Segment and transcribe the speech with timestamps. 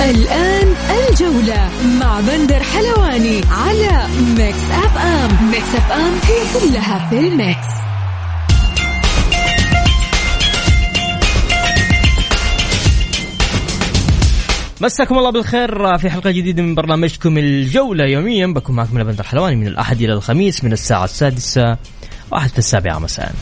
[0.00, 1.70] الآن الجولة
[2.00, 4.06] مع بندر حلواني على
[4.38, 7.78] Mix FM Mix FM هي كلها في ال mix.
[14.80, 18.04] مساكم الله بالخير في حلقة جديدة من برنامجكم الجولة.
[18.04, 21.76] يوميا بكون معكم بندر حلواني من الأحد إلى الخميس من الساعة السادسة
[22.32, 23.34] وحتى السابعة مساء.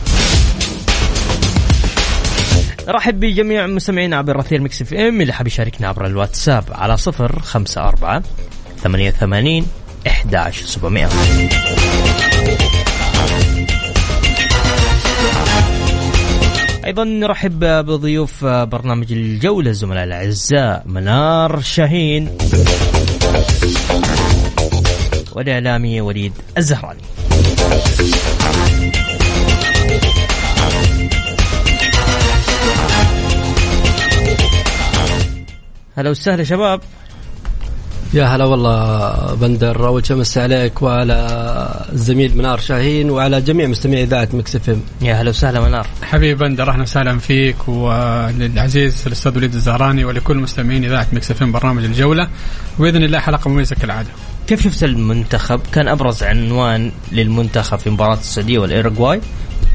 [2.88, 5.20] نرحب بجميع مستمعينا عبر أثير Mix FM.
[5.20, 8.22] اللي حاب يشاركنا عبر الواتساب على صفر خمسة أربعة
[8.78, 9.66] ثمانية وثمانين
[10.06, 11.08] إحداش سبعمائة
[16.84, 22.38] أيضا نرحب بضيوف برنامج الجولة الزملاء الأعزاء منار شاهين
[25.32, 27.02] والاعلامي وليد الزهراني.
[35.98, 36.80] هلا وسهلا شباب.
[38.14, 41.16] يا هلا والله بندر اول شيء أمسي عليك وعلى
[41.92, 44.80] الزميل منار شاهين وعلى جميع مستمعي إذاعة Mix FM.
[45.02, 45.86] يا هلا وسهلا منار.
[46.02, 51.84] حبيبي بندر أهلا وسهلا فيك وللعزيز الأستاذ وليد الزهراني ولكل مستمعين إذاعة Mix FM برنامج
[51.84, 52.28] الجولة.
[52.78, 54.08] وباذن الله حلقة مميزة كالعادة.
[54.46, 59.20] كيف شفت المنتخب؟ كان أبرز عنوان للمنتخب في مباراة السعودية والايرغواي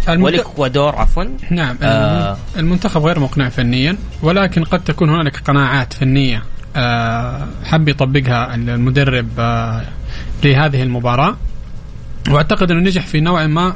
[0.09, 0.25] المنت...
[0.25, 1.23] والاكوادور عفوا.
[1.51, 2.37] نعم آه.
[2.57, 6.43] المنتخب غير مقنع فنيا ولكن قد تكون هنالك قناعات فنية.
[6.75, 9.85] آه، حب يطبقها المدرب آه،
[10.43, 11.37] لهذه المباراة.
[12.29, 13.75] وأعتقد أنه نجح في نوع ما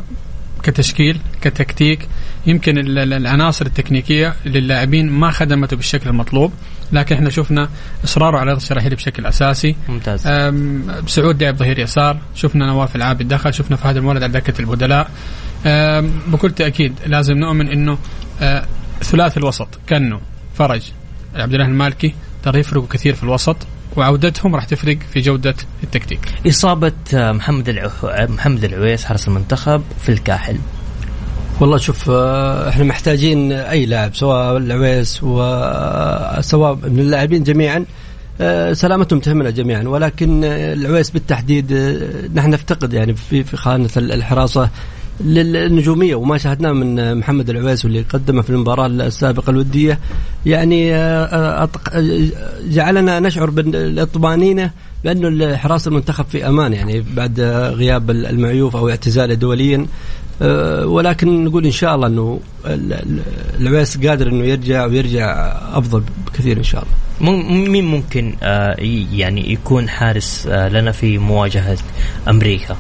[0.64, 2.08] كتشكيل كتكتيك.
[2.48, 6.54] يمكن العناصر التكنيكية للاعبين ما خدمته بالشكل المطلوب.
[6.92, 7.70] لكن إحنا شفنا
[8.04, 9.76] اصراره على الشراحيلي بشكل أساسي.
[9.90, 10.22] ممتاز.
[11.08, 12.18] سعود لعب ظهير يسار.
[12.36, 13.54] شفنا نواف العابد دخل.
[13.54, 15.10] شفنا فهد المولد على دكة البدلاء.
[16.28, 17.98] بكل تأكيد لازم نؤمن إنه
[18.42, 18.66] آه،
[19.04, 20.20] ثلاثي الوسط كانه
[20.56, 20.82] فرج
[21.36, 23.58] عبد الله المالكي ترى يفرقوا كثير في الوسط
[23.96, 26.20] وعودتهم راح تفرق في جودة التكتيك.
[26.48, 27.90] إصابة محمد العو...
[28.04, 30.58] محمد العويس حارس المنتخب في الكاحل.
[31.60, 37.86] والله شوف آه، إحنا محتاجين أي لاعب سواء العويس وسواء من اللاعبين جميعا
[38.42, 44.70] آه، سلامتهم تهمنا جميعا ولكن العويس بالتحديد آه، نحن نفتقد يعني في في خانة الحراسة
[45.22, 50.00] للنجومية وما شاهدناه من محمد العويس واللي قدمه في المباراة السابقة الودية
[50.46, 51.70] يعني آه،
[52.68, 54.72] جعلنا نشعر بالطمانينه
[55.04, 57.40] بأنه حراسه المنتخب في أمان يعني بعد
[57.76, 59.86] غياب المعيوف أو اعتزاله دوليا
[60.42, 62.40] آه، ولكن نقول إن شاء الله إنه
[63.60, 67.36] العويس قادر إنه يرجع ويرجع أفضل بكثير إن شاء الله.
[67.70, 68.76] مين ممكن آه،
[69.14, 71.78] يعني يكون حارس لنا في مواجهة
[72.30, 72.76] أمريكا؟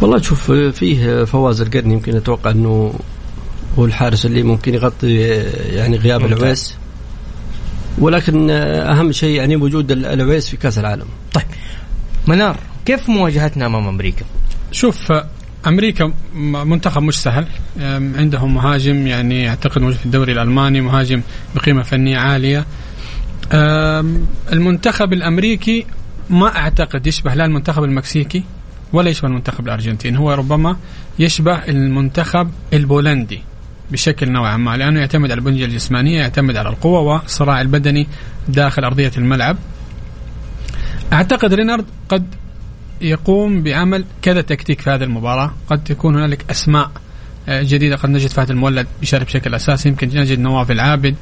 [0.00, 2.94] والله شوف فيه فواز القرني يمكن أتوقع إنه
[3.78, 5.16] هو الحارس اللي ممكن يغطي
[5.74, 6.38] يعني غياب ممتاز.
[6.38, 6.74] العويس
[7.98, 11.06] ولكن أهم شيء يعني وجود العويس في كأس العالم.
[11.32, 11.44] طيب
[12.28, 14.24] منار كيف مواجهتنا أمام أمريكا؟
[14.72, 15.12] شوف
[15.66, 17.46] أمريكا منتخب مش سهل
[18.16, 21.22] عندهم مهاجم يعني أعتقد موجود في الدوري الألماني مهاجم
[21.54, 22.66] بقيمة فنية عالية
[24.52, 25.86] المنتخب الأمريكي
[26.30, 28.44] ما أعتقد يشبه لا المنتخب المكسيكي
[28.94, 30.18] ولا يشبه المنتخب الأرجنتيني.
[30.18, 30.76] هو ربما
[31.18, 33.42] يشبه المنتخب البولندي
[33.90, 38.06] بشكل نوعا ما لأنه يعتمد على البنية الجسمانية يعتمد على القوة والصراع البدني
[38.48, 39.56] داخل أرضية الملعب.
[41.12, 42.26] أعتقد رينارد قد
[43.00, 45.54] يقوم بعمل كذا تكتيك في هذه المباراة.
[45.70, 46.90] قد تكون هنالك أسماء
[47.48, 47.96] آه، جديدة.
[47.96, 49.88] قد نجد فهد المولد يشارك بشكل أساسي.
[49.88, 51.14] يمكن نجد نواف العابد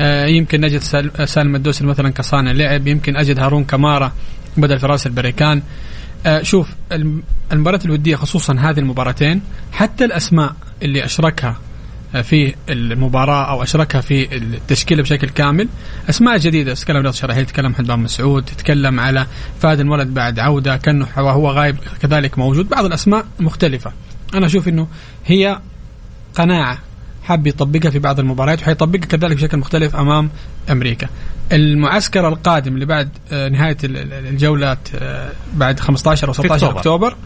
[0.00, 0.80] آه، يمكن نجد
[1.24, 2.86] سالم الدوسري مثلا كصانع لعب.
[2.86, 4.12] يمكن أجد هارون كمارة
[4.56, 5.62] بدل فراس البريكان.
[6.42, 6.68] شوف
[7.52, 9.42] المباراة الودية خصوصا هذه المباراتين
[9.72, 11.56] حتى الأسماء اللي أشركها
[12.14, 15.68] آه، في المباراة أو أشركها في التشكيلة بشكل كامل
[16.10, 16.74] أسماء جديدة.
[16.74, 19.26] تكلم رياض شراحيل تكلم حدبان مسعود تتكلم على
[19.60, 22.68] فهد المولد بعد عودة كأنه هو غايب كذلك موجود.
[22.68, 23.92] بعض الأسماء مختلفة.
[24.34, 24.88] أنا أشوف أنه
[25.26, 25.60] هي
[26.34, 26.78] قناعة
[27.28, 30.30] حاب يطبقها في بعض المباريات وحيطبقها كذلك بشكل مختلف أمام
[30.70, 31.08] أمريكا.
[31.52, 36.78] المعسكر القادم اللي بعد آه، نهاية ال- ال- الجولات آه، بعد 15 أو 16 أكتوبر.
[36.78, 37.16] أكتوبر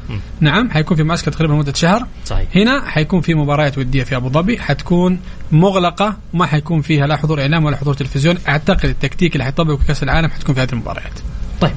[0.40, 2.48] نعم حيكون في معسكر تقريبا مده شهر صحيح.
[2.56, 5.18] هنا حيكون في مباريات ودية في أبو ظبي حتكون
[5.52, 9.86] مغلقة ما حيكون فيها لا حضور إعلام ولا حضور تلفزيون أعتقد التكتيك اللي حيطبقه في
[9.86, 11.12] كأس العالم حتكون في هذه المباريات
[11.60, 11.72] طيب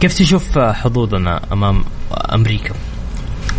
[0.00, 1.84] كيف تشوف حظوظنا أمام
[2.34, 2.74] أمريكا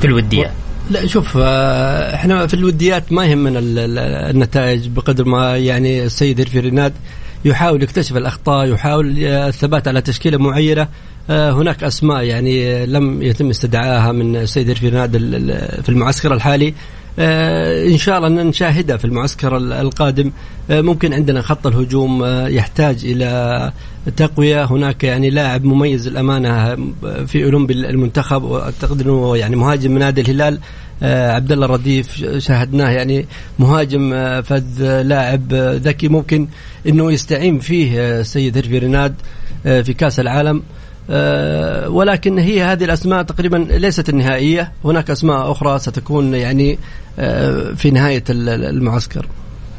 [0.01, 0.51] في الودية؟
[0.89, 3.99] لا شوف آه، إحنا في الوديات ما يهمنا ال- ال-
[4.35, 6.93] النتائج بقدر ما يعني السيد هيرفي ريناد
[7.45, 10.87] يحاول يكتشف الأخطاء يحاول آه، الثبات على تشكيلة معينة.
[11.29, 15.11] آه، هناك أسماء يعني لم يتم استدعائها من السيد هيرفي ريناد
[15.83, 16.73] في المعسكر الحالي.
[17.19, 20.31] إن شاء الله أن نشاهدها في المعسكر ال- القادم.
[20.71, 23.71] آه، ممكن عندنا خط الهجوم آه، يحتاج إلى
[24.17, 24.63] تقوية.
[24.65, 26.75] هناك يعني لاعب مميز الأمانة
[27.27, 30.59] في أولمبي المنتخب وأعتقد إنه يعني مهاجم نادي الهلال
[31.03, 32.25] آه، عبد الله الرديف.
[32.37, 33.25] شاهدناه يعني
[33.59, 36.07] مهاجم آه، فذ آه، لاعب آه، ذكي.
[36.07, 36.47] ممكن
[36.87, 39.15] إنه يستعين فيه آه، السيد هيرفي ريناد
[39.65, 40.57] آه، في كأس العالم.
[40.57, 40.61] آه،
[41.87, 44.71] ولكن هي هذه الأسماء تقريبا ليست النهائية.
[44.85, 46.79] هناك أسماء أخرى ستكون يعني
[47.19, 49.25] آه، في نهاية ال- المعسكر.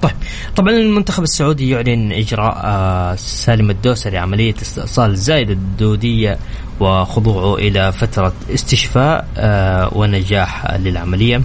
[0.02, 0.12] طيب.
[0.56, 6.38] طبعا المنتخب السعودي يعلن إجراء آه، سالم الدوسري عمليه استئصال الزائده الدودية
[6.80, 11.42] وخضوعه إلى فترة استشفاء آه، ونجاح للعملية.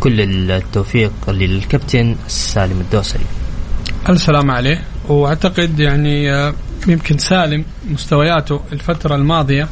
[0.00, 3.24] كل التوفيق للكابتن سالم الدوسري.
[4.08, 6.54] الف سلامة عليه وأعتقد يعني آه،
[6.88, 9.68] يمكن سالم مستوياته الفترة الماضية.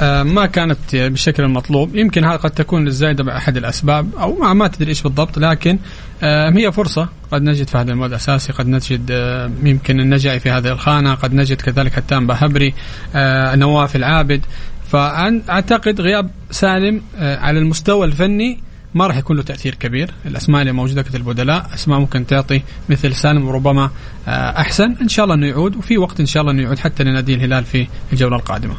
[0.00, 4.68] آه، ما كانت بالشكل المطلوب يمكن هذا قد تكون للزايدة بأحد الأسباب أو ما, ما
[4.68, 5.78] تدري إيش بالضبط لكن
[6.22, 7.08] آه، هي فرصة.
[7.32, 11.34] قد نجد في هذا المود الأساسي قد نجد آه، يمكن النجعي في هذه الخانة قد
[11.34, 12.74] نجد كذلك هتان بهبري
[13.14, 14.40] آه، نواف العابد.
[14.88, 18.65] فأعتقد غياب سالم آه، على المستوى الفني
[18.96, 23.48] ما راح يكون له تأثير كبير، الأسماء اللي موجودة كالبدلاء أسماء ممكن تعطي مثل سالم
[23.48, 23.90] وربما
[24.28, 27.04] آه، أحسن، إن شاء الله إنه يعود وفي وقت إن شاء الله إنه يعود حتى
[27.04, 28.74] لنادي الهلال في الجولة القادمة.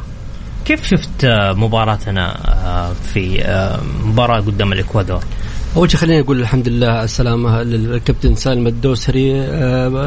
[0.64, 3.44] كيف شفت آه، مباراتنا آه، في
[4.04, 5.24] مباراة قدام الإكوادور؟
[5.76, 9.32] أول شيء خليني أقول الحمد لله على السلامه للكابتن سالم الدوسري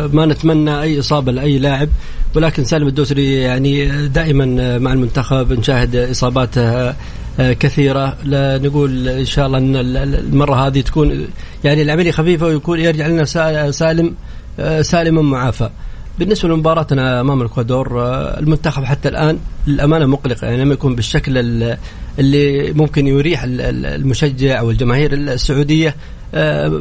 [0.07, 1.89] ما نتمنى أي إصابة لأي لاعب
[2.35, 6.93] ولكن سالم الدوسري يعني دائما مع المنتخب نشاهد إصاباته
[7.39, 8.17] كثيرة.
[8.23, 11.27] لا نقول إن شاء الله إن المرة هذه تكون
[11.63, 14.15] يعني العملية خفيفة ويكون يرجع لنا سا- سالم
[14.59, 15.69] آه، سالما معافى.
[16.19, 20.43] بالنسبة لمباراتنا أمام الإكوادور آه، المنتخب حتى الآن للأمانة مقلق.
[20.43, 21.77] يعني لم يكن بالشكل ال-
[22.19, 25.89] اللي ممكن يريح ال- ال- المشجع أو الجماهير السعودية.
[25.89, 25.93] آه،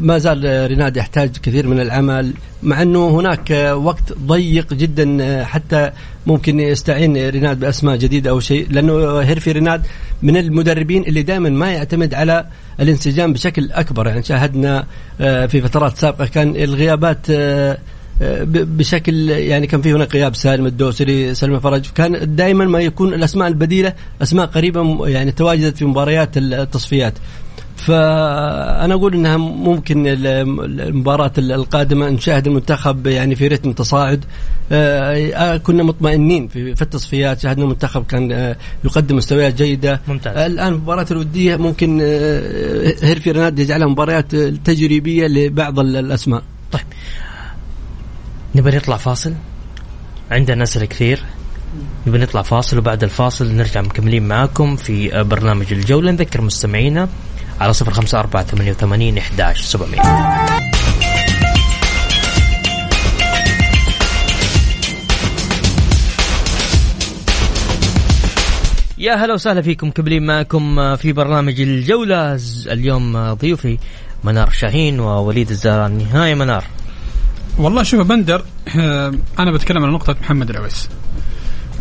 [0.01, 2.33] ما زال ريناد يحتاج كثير من العمل
[2.63, 5.91] مع إنه هناك آه، وقت ضيق جدا آه، حتى
[6.27, 9.83] ممكن يستعين ريناد بأسماء جديدة أو شيء لأنه هيرفي ريناد
[10.23, 12.47] من المدربين اللي دائما ما يعتمد على
[12.81, 14.07] الانسجام بشكل أكبر.
[14.07, 14.87] يعني شاهدنا
[15.21, 17.79] آه، في فترات سابقة كان الغيابات آه،
[18.53, 23.49] بشكل يعني كان في هناك غياب سالم الدوسري سلمى فرج كان دائما ما يكون الأسماء
[23.49, 23.93] البديلة
[24.23, 27.15] أسماء قريبة يعني تواجدت في مباريات التصفيات.
[27.77, 30.27] فأنا أقول إنها ممكن ال-
[30.81, 34.25] المباراة القادمة نشاهد المنتخب يعني في رتم تصاعد.
[34.73, 37.41] آه، كنا مطمئنين في في التصفيات.
[37.41, 40.01] شاهدنا المنتخب كان آه، يقدم مستويات جيدة.
[40.09, 40.37] ممتاز.
[40.37, 46.43] الآن المباراة الودية ممكن آه، هيرفي رناد يجعلها مباريات تجريبية لبعض ال- الأسماء.
[46.73, 46.83] طيب.
[48.55, 49.35] نبي نطلع فاصل؟
[50.31, 51.21] عندنا أسئلة كثير.
[52.07, 56.11] نبي نطلع فاصل وبعد الفاصل نرجع مكملين معاكم في برنامج الجولة.
[56.13, 57.09] نذكر مستمعينا
[57.61, 60.01] على صفر خمسة أربعة ثمانية وثمانين إحداش سبعمية.
[68.99, 72.39] يا هلا وسهلا فيكم مكملين معكم في برنامج الجولة.
[72.67, 73.79] اليوم ضيوفي
[74.25, 75.99] منار شاهين ووليد الزهران.
[75.99, 76.65] نهاية منار.
[77.59, 78.45] والله شوف بندر
[78.79, 80.89] آه، أنا بتكلم عن نقطة محمد العويس.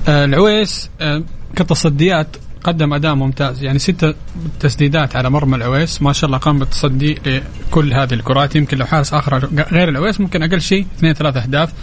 [0.08, 1.24] آه، العويس آه،
[1.56, 2.28] كتصديات
[2.64, 3.64] قدم أداء ممتاز.
[3.64, 4.14] يعني ستة
[4.60, 6.02] تسديدات على مرمى العويس.
[6.02, 8.56] ما شاء الله قام بالتصدي لكل هذه الكرات.
[8.56, 11.74] يمكن لو حارس آخر غير العويس ممكن أقل شيء اثنين ثلاث أهداف.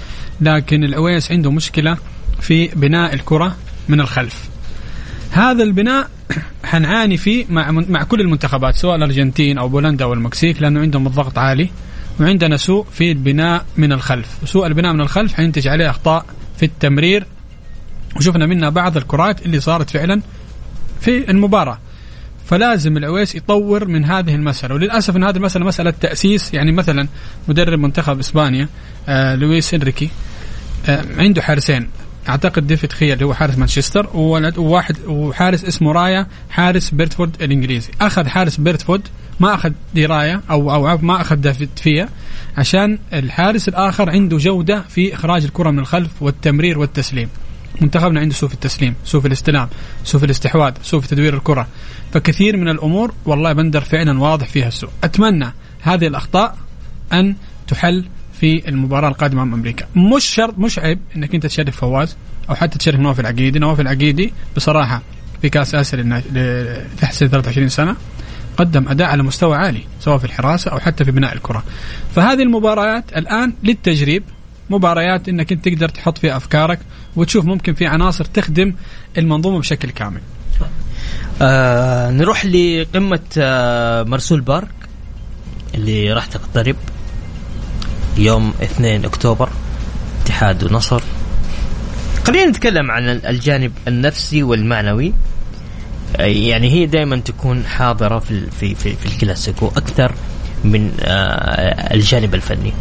[0.40, 1.96] لكن العويس عنده مشكلة
[2.40, 3.56] في بناء الكرة
[3.88, 4.48] من الخلف.
[5.30, 6.10] هذا البناء
[6.64, 11.38] حنعاني فيه مع مع كل المنتخبات سواء الأرجنتين أو بولندا أو المكسيك لأنه عندهم الضغط
[11.38, 11.70] عالي
[12.20, 14.38] وعندنا سوء في البناء من الخلف.
[14.44, 17.26] سوء البناء من الخلف حينتج عليه أخطاء في التمرير.
[18.16, 20.22] وشفنا منها بعض الكرات اللي صارت فعلا
[21.06, 21.78] في المباراة.
[22.46, 24.74] فلازم العويس يطور من هذه المسألة.
[24.74, 26.54] وللأسف أن هذه المسألة مسألة تأسيس.
[26.54, 27.08] يعني مثلا
[27.48, 28.68] مدرب منتخب إسبانيا
[29.08, 30.10] آه لويس إنريكي
[30.88, 31.88] آه عنده حارسين.
[32.28, 37.90] أعتقد ديفيد خير اللي هو حارس مانشستر وواحد وحارس اسمه رايا حارس بيرتفورد الإنجليزي.
[38.00, 39.08] أخذ حارس بيرتفورد
[39.40, 42.08] ما أخذ درايه أو أو ما أخذ دافيد فيا
[42.56, 47.28] عشان الحارس الآخر عنده جودة في إخراج الكرة من الخلف والتمرير والتسليم.
[47.80, 49.68] منتخبنا عنده سوء في التسليم سوء في الاستلام
[50.04, 51.66] سوء في الاستحواذ سوء في تدوير الكرة.
[52.12, 54.90] فكثير من الأمور والله بندر فعلا واضح فيها السوء.
[55.04, 55.52] أتمنى
[55.82, 56.56] هذه الأخطاء
[57.12, 57.36] أن
[57.68, 58.04] تحل
[58.40, 59.86] في المباراة القادمة أمام أمريكا.
[59.96, 62.16] مش شرط مش عيب إنك أنت تشرف فواز
[62.50, 63.58] أو حتى تشرف نواف العقيدي.
[63.58, 65.02] نواف العقيدي بصراحة
[65.42, 66.22] في كأس آسيا
[67.00, 67.96] تحت 23 سنة
[68.56, 71.64] قدم أداء على مستوى عالي سواء في الحراسة أو حتى في بناء الكرة.
[72.14, 74.22] فهذه المباريات الآن للتجريب
[74.70, 76.78] مباريات إنك أنت تقدر تحط فيها أفكارك
[77.16, 78.74] وتشوف ممكن في عناصر تخدم
[79.18, 80.20] المنظومة بشكل كامل.
[81.42, 84.68] آه نروح لقمة آه مرسول بارك
[85.74, 86.76] اللي راح تقترب
[88.18, 89.48] يوم 2 أكتوبر
[90.22, 91.02] اتحاد ونصر.
[92.26, 95.12] خلينا نتكلم عن الجانب النفسي والمعنوي.
[96.18, 100.12] يعني هي دائما تكون حاضرة في في في, في الكلاسيكو أكثر
[100.64, 102.72] من آه، الجانب الفني.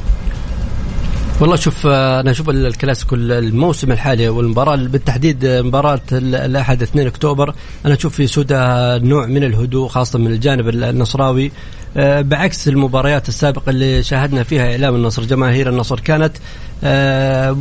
[1.42, 7.54] والله شوف آه، أنا أشوف الكلاسيكو الموسم الحالي والمباراة بالتحديد مباراة الأحد 2 أكتوبر.
[7.86, 11.52] أنا أشوف في سودها نوع من الهدوء خاصة من الجانب النصراوي.
[11.98, 16.38] آه، بعكس المباريات السابقة اللي شاهدنا فيها إعلام النصر جماهير النصر كانت
[16.84, 17.58] آه،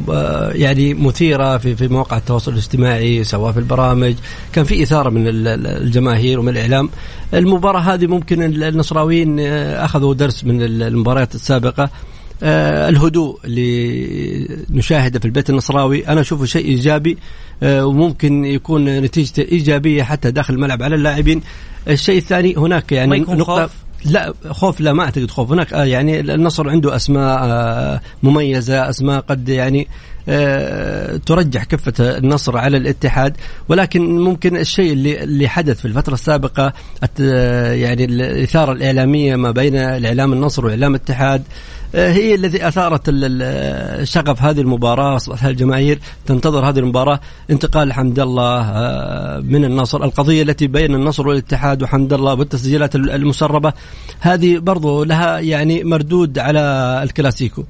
[0.53, 4.15] يعني مثيرة في في مواقع التواصل الاجتماعي سواء في البرامج.
[4.53, 6.89] كان في إثارة من الجماهير ومن الإعلام.
[7.35, 11.83] المباراة هذه ممكن النصراويين أخذوا درس من المباريات السابقة.
[11.83, 16.09] آه الهدوء اللي نشاهده في البيت النصراوي.
[16.09, 17.19] أنا اشوفه شيء إيجابي
[17.63, 21.41] آه وممكن يكون نتيجته إيجابية حتى داخل الملعب على اللاعبين.
[21.89, 23.71] الشيء الثاني هناك يعني نقطه خوف.
[24.05, 25.53] لا خوف لا ما أعتقد خوف.
[25.53, 29.89] هناك آه يعني النصر عنده أسماء آه مميزة أسماء قد يعني
[30.29, 33.37] آه ترجح كفة النصر على الاتحاد.
[33.69, 36.73] ولكن ممكن الشيء اللي اللي حدث في الفترة السابقة
[37.73, 43.11] يعني الإثارة الإعلامية ما بين الإعلام النصر وإعلام الاتحاد آه، هي الذي أثارت
[44.03, 47.21] شغف هذه المباراة أصبحت الجماهير تنتظر هذه المباراة.
[47.51, 50.05] انتقال حمد الله آه، من النصر.
[50.05, 53.73] القضية التي بين النصر والاتحاد وحمد الله والتسجيلات المسربة.
[54.21, 56.61] هذه برضو لها يعني مردود على
[57.03, 57.65] الكلاسيكو.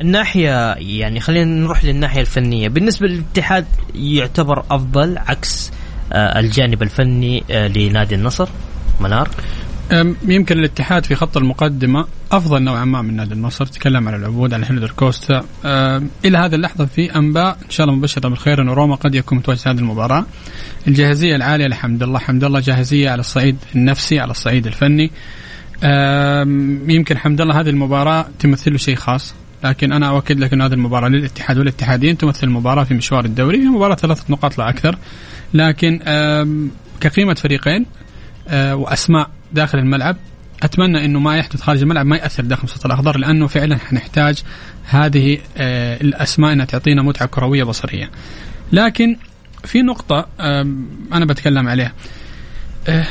[0.00, 2.68] الناحية يعني خلينا نروح للناحية الفنية.
[2.68, 5.70] بالنسبة للاتحاد يعتبر أفضل عكس
[6.12, 8.48] آه، الجانب الفني لنادي النصر
[9.00, 9.28] منار؟
[10.28, 13.66] يمكن الاتحاد في خط المقدمة أفضل نوعا ما من نادي النصر.
[13.66, 15.44] تكلم عن العبود على هيلدر كوستا
[16.24, 19.68] إلى هذه اللحظة في أنباء إن شاء الله مبشرة بالخير انه روما قد يكون متواجد
[19.68, 20.26] هذه المباراة.
[20.88, 25.10] الجاهزية العالية لحمد الله حمد الله جاهزية على الصعيد النفسي على الصعيد الفني.
[26.94, 29.34] يمكن حمد الله هذه المباراة تمثل شيء خاص.
[29.64, 33.68] لكن أنا أؤكد لك إن هذه المباراة للاتحاد والاتحادين تمثل المباراه في مشوار الدوري هي
[33.68, 34.98] مباراة ثلاثة نقاط لا أكثر.
[35.54, 35.98] لكن
[37.00, 37.86] كقيمة فريقين
[38.48, 40.16] آه، وأسماء داخل الملعب
[40.62, 44.42] أتمنى إنه ما يحدث خارج الملعب ما يأثر داخل مسطح الأخضر لأنه فعلا حنحتاج
[44.84, 48.10] هذه آه، الأسماء إنها تعطينا متعة كروية بصرية.
[48.72, 49.16] لكن
[49.64, 50.26] في نقطة
[51.12, 51.92] أنا بتكلم عليها.
[52.88, 53.06] آه،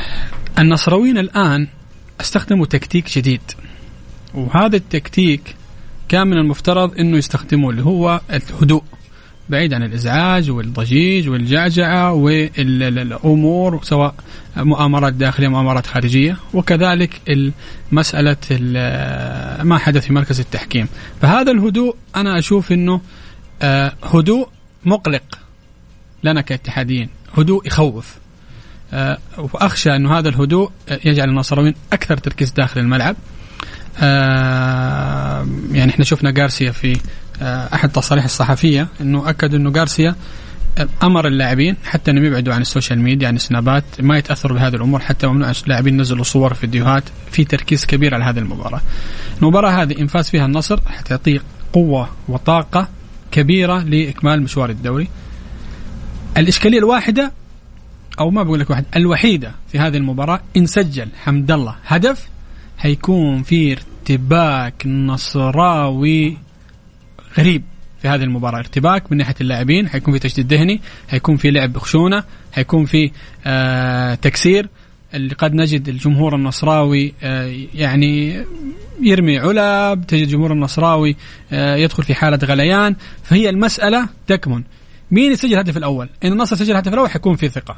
[0.58, 1.68] النصراويين الآن
[2.20, 3.40] استخدموا تكتيك جديد
[4.34, 5.54] وهذا التكتيك
[6.08, 8.82] كان من المفترض إنه يستخدموه اللي هو الهدوء
[9.52, 14.14] بعيد عن الإزعاج والضجيج والجعجعة والأمور سواء
[14.56, 17.20] مؤامرات داخلية مؤامرات خارجية وكذلك
[17.92, 18.36] مسألة
[19.62, 20.88] ما حدث في مركز التحكيم.
[21.22, 23.00] فهذا الهدوء أنا أشوف إنه
[23.62, 24.48] آه، هدوء
[24.84, 25.38] مقلق
[26.24, 28.16] لنا كاتحاديين هدوء يخوف.
[28.92, 30.70] آه، وأخشى إنه هذا الهدوء
[31.04, 33.16] يجعل النصراويين أكثر تركيز داخل الملعب.
[33.98, 36.96] آه، يعني إحنا شفنا جارسيا في
[37.42, 40.14] أحد تصاريح الصحفية إنه اكد إنه جارسيا
[41.02, 45.26] أمر اللاعبين حتى إنهم يبعدوا عن السوشيال ميديا عن السنابات ما يتأثروا بهذه الأمور حتى
[45.26, 48.80] ممنوع اللاعبين ينزلوا صور فيديوهات في تركيز كبير على هذه المباراة.
[49.42, 52.88] المباراة هذه إن فاز فيها النصر حتعطيه قوة وطاقة
[53.30, 55.08] كبيرة لإكمال مشوار الدوري.
[56.36, 57.32] الإشكالية الواحدة
[58.20, 62.28] أو ما بقول لك واحد الوحيدة في هذه المباراة إن سجل حمد الله هدف
[62.78, 66.38] حيكون في ارتباك نصراوي
[67.38, 67.62] غريب
[68.02, 68.58] في هذه المباراة.
[68.58, 73.10] ارتباك من ناحية اللاعبين حيكون في تشديد ذهني حيكون في لعب بخشونة حيكون في
[73.46, 74.68] آه تكسير.
[75.14, 78.44] اللي قد نجد الجمهور النصراوي آه يعني
[79.02, 81.16] يرمي علب تجد الجمهور النصراوي
[81.52, 82.96] آه يدخل في حالة غليان.
[83.22, 84.62] فهي المسألة تكمن.
[85.10, 87.76] مين يسجل الهدف الأول؟ إن النصر سجل الهدف الأول حيكون في ثقة.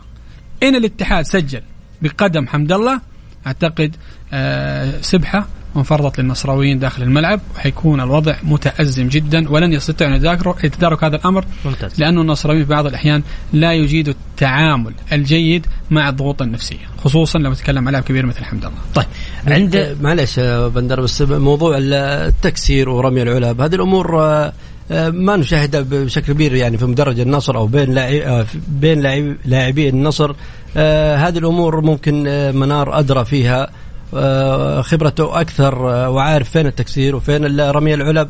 [0.63, 1.63] إن الاتحاد سجل
[2.03, 3.01] بقدم حمد الله
[3.47, 3.97] أعتقد
[4.33, 11.45] آه سبحة وانفرضت للنصراويين داخل الملعب وحيكون الوضع متأزم جدا ولن يتذاكروا يتدارك هذا الأمر
[11.65, 12.01] ممتاز.
[12.01, 17.87] لأن النصراويين في بعض الأحيان لا يجيدوا التعامل الجيد مع الضغوط النفسية خصوصا لما تتكلم
[17.87, 18.79] عن لاعب كبير مثل حمد الله.
[18.95, 19.07] طيب
[19.47, 24.53] عند معلش يا بندر بس موضوع التكسير ورمي العلب هذه الأمور آه،
[24.91, 29.37] آه، ما نشاهدها بشكل كبير يعني في مدرج النصر أو بين لاعب آه، بين لاعب
[29.45, 30.35] لاعبي النصر
[31.17, 32.23] هذه الأمور ممكن
[32.55, 33.71] منار أدرى فيها.
[34.83, 38.29] خبرته أكثر آه، وعارف فين التكسير وفين رمي العلب.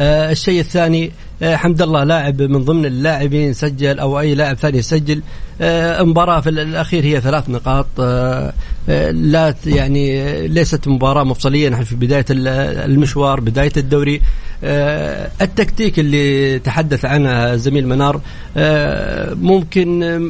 [0.00, 1.10] آه، الشيء الثاني
[1.42, 5.22] آه، حمد الله لاعب من ضمن اللاعبين سجل أو أي لاعب ثاني يسجل
[5.60, 7.86] آه، مباراة في الأخير هي ثلاث نقاط.
[8.00, 8.52] آه،
[8.88, 12.48] آه، لا يعني آه، ليست مباراة مفصلية نحن في بداية ال-
[12.90, 14.20] المشوار بداية الدوري.
[14.64, 18.20] آه، التكتيك اللي تحدث عنه زميل منار
[18.56, 20.20] آه، ممكن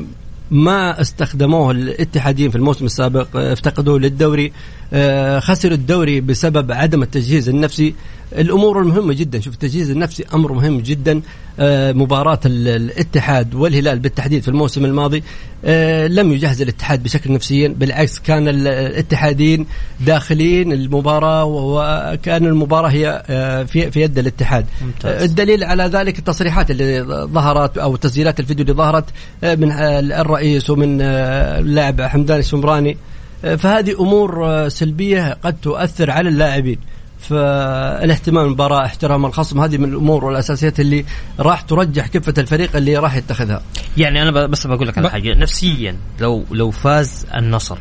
[0.50, 4.46] ما استخدموه الاتحادين في الموسم السابق آه، افتقدوه للدوري.
[4.46, 4.52] آه،
[5.40, 7.94] خسروا الدوري بسبب عدم التجهيز النفسي.
[8.38, 9.40] الأمور المهمه جدا.
[9.40, 11.20] شوف التجهيز النفسي أمر مهم جدا.
[11.60, 15.22] آه، مباراة ال- الاتحاد والهلال بالتحديد في الموسم الماضي
[15.64, 19.66] آه، لم يجهز الاتحاد بشكل نفسيا بالعكس كان ال- الاتحادين
[20.00, 24.66] داخلين المباراة وكان المباراة هي آه، في في يد الاتحاد.
[24.82, 25.22] ممتاز.
[25.22, 27.00] آه، الدليل على ذلك التصريحات اللي
[27.32, 29.04] ظهرت أو تسجيلات الفيديو اللي ظهرت
[29.44, 32.90] آه، من آه، الرئيس ومن آه، اللاعب حمدان الشمراني.
[32.90, 33.13] آه،
[33.44, 36.78] فهذه أمور آه، سلبية قد تؤثر على اللاعبين.
[37.18, 41.04] فالاهتمام بالمباراه احترام الخصم هذه من الأمور والأساسيات اللي
[41.40, 43.62] راح ترجح كفة الفريق اللي راح يتخذها.
[43.96, 45.34] يعني أنا بس بقول لك على حاجة.
[45.34, 47.78] نفسيا لو لو فاز النصر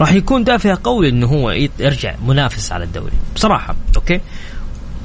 [0.00, 3.12] راح يكون دافع قوي إنه هو يرجع منافس على الدوري.
[3.34, 4.20] بصراحة أوكي؟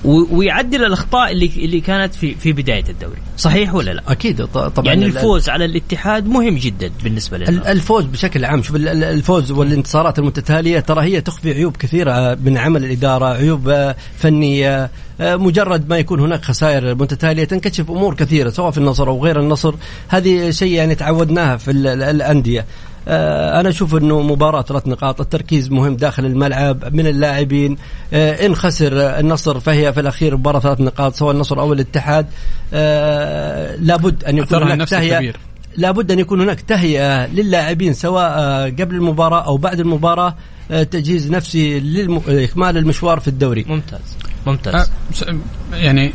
[0.06, 3.18] ويعدل الأخطاء اللي اللي كانت في في بداية الدوري.
[3.38, 4.46] صحيح ولا لا؟ أكيد.
[4.46, 8.64] طبعا يعني ال- الفوز على الاتحاد مهم جدا بالنسبة ال- لنا الفوز بشكل عام.
[8.64, 13.70] شوف ال- ال- الفوز والانتصارات المتتالية ترى هي تخفي عيوب كثيرة من عمل الإدارة عيوب
[13.70, 14.90] آه، فنية
[15.22, 19.40] آه، مجرد ما يكون هناك خسائر متتالية تنكشف أمور كثيرة سواء في النصر أو غير
[19.40, 19.76] النصر.
[20.08, 22.66] هذه شيء يعني تعودناها في ال- ال- الأندية.
[23.08, 27.78] أنا أشوف إنه مباراة ثلاث نقاط التركيز مهم داخل الملعب من اللاعبين.
[28.14, 32.26] آه، إن خسر آه، النصر فهي في الأخير مباراة ثلاث نقاط سواء النصر أو الاتحاد.
[32.74, 35.34] آه، لابد أن يكون هناك تهيئة.
[35.78, 40.28] لابد أن يكون هناك تهيئة للاعبين سواء آه، قبل المباراة أو بعد المباراة.
[40.30, 40.36] آه،
[40.70, 43.66] تجهيز نفسي لاكمال المشوار في الدوري.
[43.68, 44.18] ممتاز.
[44.48, 44.92] ممتاز.
[45.14, 45.26] س-
[45.74, 46.14] يعني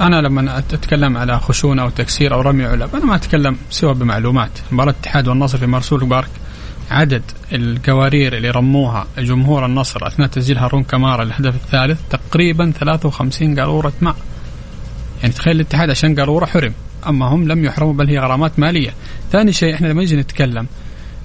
[0.00, 4.50] أنا لما أتكلم على خشونه أو تكسير أو رمي علب أنا ما أتكلم سوى بمعلومات.
[4.72, 6.28] مباراة الاتحاد والنصر في مرسول بارك
[6.90, 13.92] عدد القوارير اللي رموها جمهور النصر أثناء تسجيل هارون كمارا الهدف الثالث تقريبا 53 قارورة
[14.00, 14.16] ماء.
[15.22, 16.72] يعني تخيل الاتحاد عشان قارورة حرم
[17.06, 18.90] أما هم لم يحرموا بل هي غرامات مالية.
[19.32, 20.66] ثاني شيء إحنا لما نجي نتكلم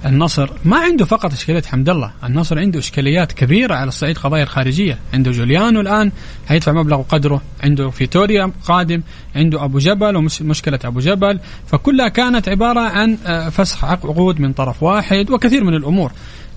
[0.04, 4.98] النصر ما عنده فقط إشكالية حمد الله، النصر عنده إشكاليات كبيرة على الصعيد قضايا الخارجية،
[5.14, 6.12] عنده جوليانو الآن
[6.48, 9.02] حيدفع مبلغ وقدره، عنده فيتوريا قادم،
[9.36, 14.82] عنده أبو جبل ومشكله أبو جبل، فكلها كانت عبارة عن آه، فسخ عقود من طرف
[14.82, 16.12] واحد وكثير من الأمور.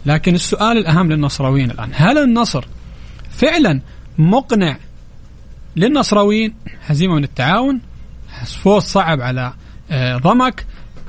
[0.05, 2.65] لكن السؤال الأهم للنصراويين الآن، هل النصر
[3.31, 3.81] فعلا
[4.17, 4.77] مقنع
[5.75, 6.53] للنصراويين؟
[6.87, 7.81] هزيمة من التعاون؟
[8.63, 9.53] فوز صعب على
[9.91, 10.65] آه، ضمك؟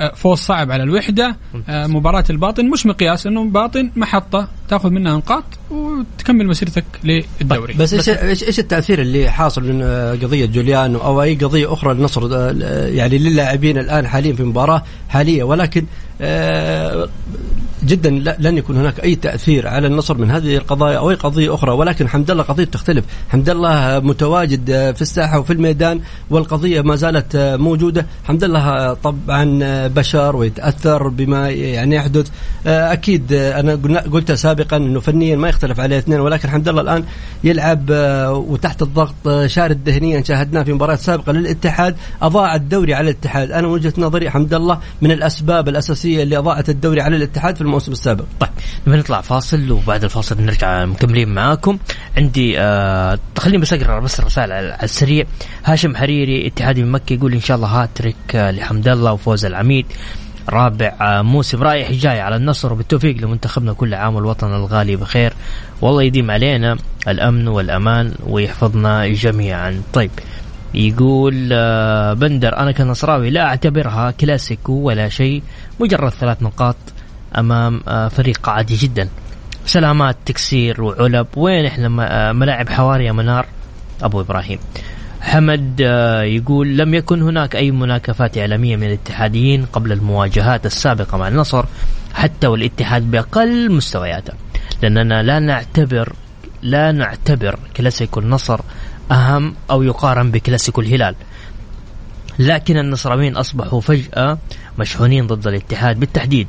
[0.09, 1.37] فوز صعب على الوحدة.
[1.69, 5.45] آه، مباراة الباطن مش مقياس إنه باطن محطة تأخذ منها نقاط.
[5.71, 7.75] وتكمل مسيرتك للدوري.
[7.75, 11.95] بس إيش إيش إيش التأثير اللي حاصل من آه، قضية جوليانو أو أي قضية أخرى
[11.95, 15.85] للنصر آه، يعني للاعبين الآن حاليا في مباراة حالية؟ ولكن
[16.21, 17.09] آه،
[17.85, 21.73] جدا لن يكون هناك أي تأثير على النصر من هذه القضايا أو أي قضية أخرى.
[21.73, 23.05] ولكن حمد الله قضية تختلف.
[23.29, 28.07] حمد الله متواجد في الساحة وفي الميدان والقضية ما زالت موجودة.
[28.25, 32.31] حمد الله طبعا بشر ويتأثر بما يعني يحدث.
[32.67, 33.75] أكيد أنا
[34.13, 37.05] قلت سابقا إنه فنيا ما يختلف عليه اثنين ولكن حمد الله الآن
[37.44, 43.11] يلعب آه، وتحت الضغط آه، شارد ذهنيا شاهدناه في مباريات سابقة للاتحاد أضاع الدوري على
[43.11, 43.51] الاتحاد.
[43.51, 47.92] أنا وجهة نظري حمد الله من الأسباب الأساسية اللي أضاعت الدوري على الاتحاد في الموسم
[47.92, 48.25] السابق.
[48.40, 48.51] طيب
[48.87, 51.79] نبي نطلع فاصل وبعد الفاصل نرجع مكملين معاكم.
[52.16, 55.25] عندي آه خليني بس أقرأ بس الرسائل على على السريع.
[55.64, 59.87] هاشم حريري اتحادي من مكه يقول إن شاء الله هاتريك آه لحمد الله وفوز العميد.
[60.48, 62.72] رابع آه موسم رايح جاي على النصر.
[62.72, 65.33] وبالتوفيق لمنتخبنا كل عام والوطن الغالي بخير.
[65.81, 66.76] والله يديم علينا
[67.09, 69.83] الأمن والأمان ويحفظنا جميعا.
[69.92, 70.11] طيب
[70.74, 75.42] يقول آه، بندر أنا كنصراوي لا أعتبرها كلاسيكو ولا شيء
[75.81, 76.76] مجرد ثلاث نقاط
[77.38, 79.09] أمام آه، فريق عادي جدا.
[79.66, 81.26] سلامات تكسير وعلب.
[81.37, 81.88] وين إحنا
[82.33, 83.46] ملاعب حواري يا منار؟
[84.03, 84.59] أبو إبراهيم.
[85.21, 91.29] حمد آه، يقول لم يكن هناك أي مناكفات إعلامية من الاتحاديين قبل المواجهات السابقة مع
[91.29, 91.65] النصر
[92.15, 94.33] حتى والاتحاد بأقل مستوياته.
[94.83, 96.13] لأننا لا نعتبر
[96.63, 98.61] لا نعتبر كلاسيكو النصر
[99.13, 101.15] أهم أو يقارن بكلاسيكو الهلال.
[102.39, 104.39] لكن النصراويين أصبحوا فجأة
[104.79, 106.49] مشحونين ضد الاتحاد بالتحديد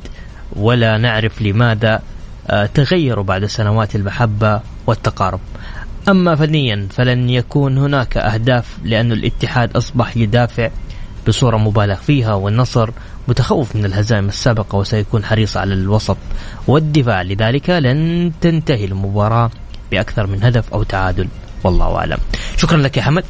[0.52, 2.02] ولا نعرف لماذا
[2.50, 5.40] آه، تغيروا بعد سنوات المحبة والتقارب.
[6.08, 10.70] أما فنيا فلن يكون هناك أهداف لأن الاتحاد أصبح يدافع
[11.28, 12.90] بصورة مبالغ فيها والنصر
[13.28, 16.16] متخوف من الهزائم السابقة وسيكون حريص على الوسط
[16.66, 17.22] والدفاع.
[17.22, 19.50] لذلك لن تنتهي المباراة
[19.90, 21.28] بأكثر من هدف أو تعادل
[21.64, 22.18] والله أعلم.
[22.56, 23.24] شكرا لك يا حمد.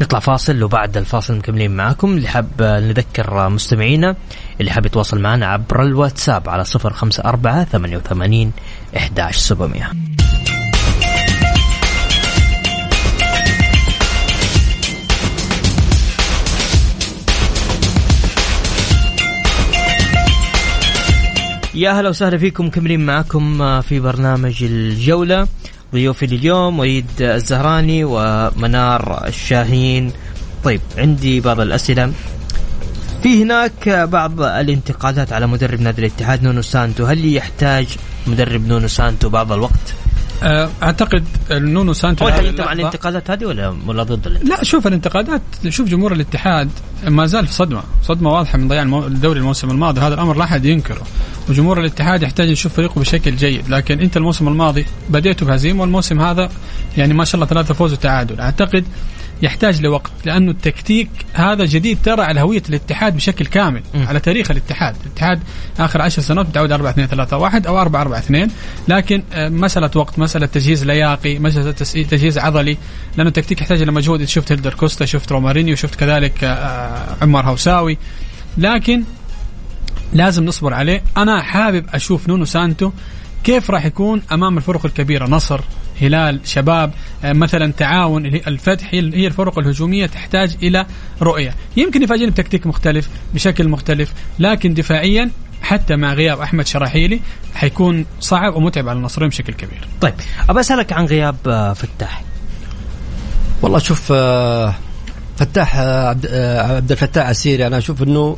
[0.00, 2.08] نطلع فاصل وبعد الفاصل مكملين معاكم.
[2.16, 4.16] اللي حاب نذكر مستمعينا
[4.60, 8.52] اللي حاب يتواصل معنا عبر الواتساب على 054 88
[8.96, 10.19] 11700
[21.80, 25.48] يا هلا وسهلا فيكم مكملين معكم في برنامج الجولة
[25.92, 30.12] ضيوفي لليوم وليد الزهراني ومنار الشاهين.
[30.64, 32.12] طيب عندي بعض الأسئلة.
[33.22, 37.04] في هناك بعض الانتقادات على مدرب نادي الاتحاد نونو سانتو.
[37.04, 37.86] هل يحتاج
[38.26, 40.09] مدرب نونو سانتو بعض الوقت؟ آه،
[40.42, 45.42] أعتقد نونو سانتو حاجة انت مع الانتقادات هذه ولا ولا ضد الانتقادات؟ لا شوف الانتقادات
[45.68, 46.70] شوف جمهور الاتحاد
[47.08, 50.64] ما زال في صدمة، صدمة واضحة من ضياع الدوري الموسم الماضي، هذا الأمر لا أحد
[50.64, 51.02] ينكره،
[51.48, 56.50] وجمهور الاتحاد يحتاج يشوف فريقه بشكل جيد، لكن أنت الموسم الماضي بديته بهزيمة والموسم هذا
[56.96, 58.84] يعني ما شاء الله ثلاثة فوز وتعادل، أعتقد
[59.42, 64.06] يحتاج لوقت لأنه التكتيك هذا جديد ترى على هوية الاتحاد بشكل كامل م.
[64.06, 65.40] على تاريخ الاتحاد، الاتحاد
[65.78, 68.50] آخر عشر سنوات متعود 4 2 3 1 أو 4 4 2
[68.88, 71.72] لكن آه، مسألة وقت مسألة تجهيز لياقي مسألة
[72.10, 72.76] تجهيز عضلي
[73.16, 74.24] لأنه التكتيك يحتاج إلى مجهود.
[74.24, 77.98] شفت هيلدر كوستا شفت رومارينيو شفت كذلك آه، عمر هوساوي.
[78.58, 79.04] لكن
[80.12, 81.02] لازم نصبر عليه.
[81.16, 82.90] أنا حابب أشوف نونو سانتو
[83.44, 85.60] كيف راح يكون أمام الفرق الكبيرة نصر
[86.00, 86.92] هلال شباب
[87.24, 90.86] آه، مثلا تعاون الفتح هي الفرق الهجومية تحتاج إلى
[91.22, 95.30] رؤية يمكن يفاجئني بتكتيك مختلف بشكل مختلف لكن دفاعيا
[95.62, 97.20] حتى مع غياب أحمد شراحيلي
[97.54, 99.88] حيكون صعب ومتعب على النصرين بشكل كبير.
[100.00, 100.14] طيب
[100.48, 102.22] أبى أسألك عن غياب آه، فتاح.
[103.62, 104.74] والله شوف آه،
[105.36, 108.36] فتاح عبد الفتاح عسيري أنا أشوف إنه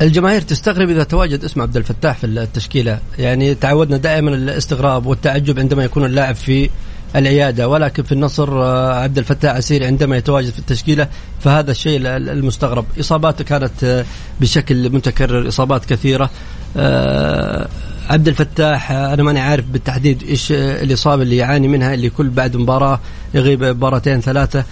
[0.00, 5.84] الجماهير تستغرب إذا تواجد اسم عبد الفتاح في التشكيلة، يعني تعودنا دائما الاستغراب والتعجب عندما
[5.84, 6.70] يكون اللاعب في
[7.16, 11.08] العيادة ولكن في النصر آه، عبد الفتاح عسيري عندما يتواجد في التشكيلة
[11.40, 14.04] فهذا الشيء المستغرب، إصاباته كانت آه،
[14.40, 16.30] بشكل متكرر إصابات كثيرة.
[16.76, 17.68] آه،
[18.10, 23.00] عبد الفتاح أنا ماني عارف بالتحديد إيش الإصابة اللي يعاني منها اللي كل بعد مباراة
[23.34, 24.64] يغيب مباراتين ثلاثة.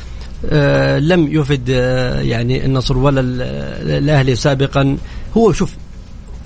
[0.99, 1.69] لم يفد
[2.19, 3.21] يعني النصر ولا
[3.99, 4.97] الأهلي سابقا.
[5.37, 5.75] هو شوف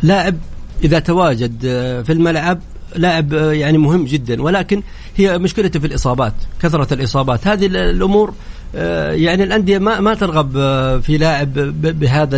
[0.03, 0.37] لاعب
[0.85, 2.61] إذا تواجد آه، في الملعب
[2.97, 4.43] لاعب يعني مهم جدا.
[4.43, 4.83] ولكن
[5.17, 7.47] هي مشكلته في الإصابات كثرة الإصابات.
[7.47, 8.35] هذه الأمور
[8.75, 10.53] يعني الأندية ما ما ترغب
[11.01, 12.37] في لاعب بهذا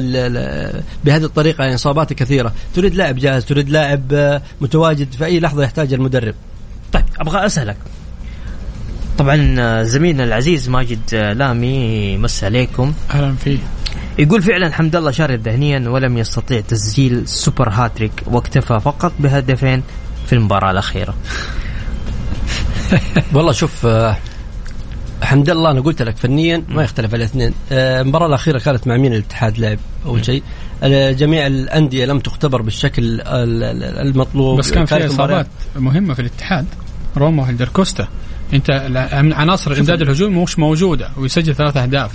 [1.04, 1.62] بهذه الطريقة.
[1.62, 2.52] يعني إصاباته كثيرة.
[2.74, 6.34] تريد لاعب جاهز تريد لاعب متواجد في أي لحظة يحتاج المدرب.
[6.92, 7.76] طيب أبغى أسألك.
[9.18, 12.92] طبعا آه، زميلنا العزيز ماجد آه، لامي مس عليكم.
[13.10, 13.58] أهلا فيه.
[14.18, 19.82] يقول فعلا حمد الله شارد ذهنيا ولم يستطيع تسجيل سوبر هاتريك واكتفى فقط بهدفين
[20.26, 21.14] في المباراة الأخيرة.
[23.34, 24.16] والله شوف آه،
[25.22, 29.58] حمد الله أنا قلت لك فنيا ما يختلف الاثنين المباراة الأخيرة كانت مع مين الاتحاد
[29.58, 30.42] لعب أول شيء؟
[31.12, 35.46] جميع الأندية لم تختبر بالشكل المطلوب بس كان في إصابات
[35.76, 36.66] مهمة في الاتحاد
[37.16, 38.08] روما وهلدر كوستا.
[38.52, 38.70] أنت
[39.32, 42.10] عناصر الامداد الهجومي مش موجودة ويسجل ثلاث أهداف.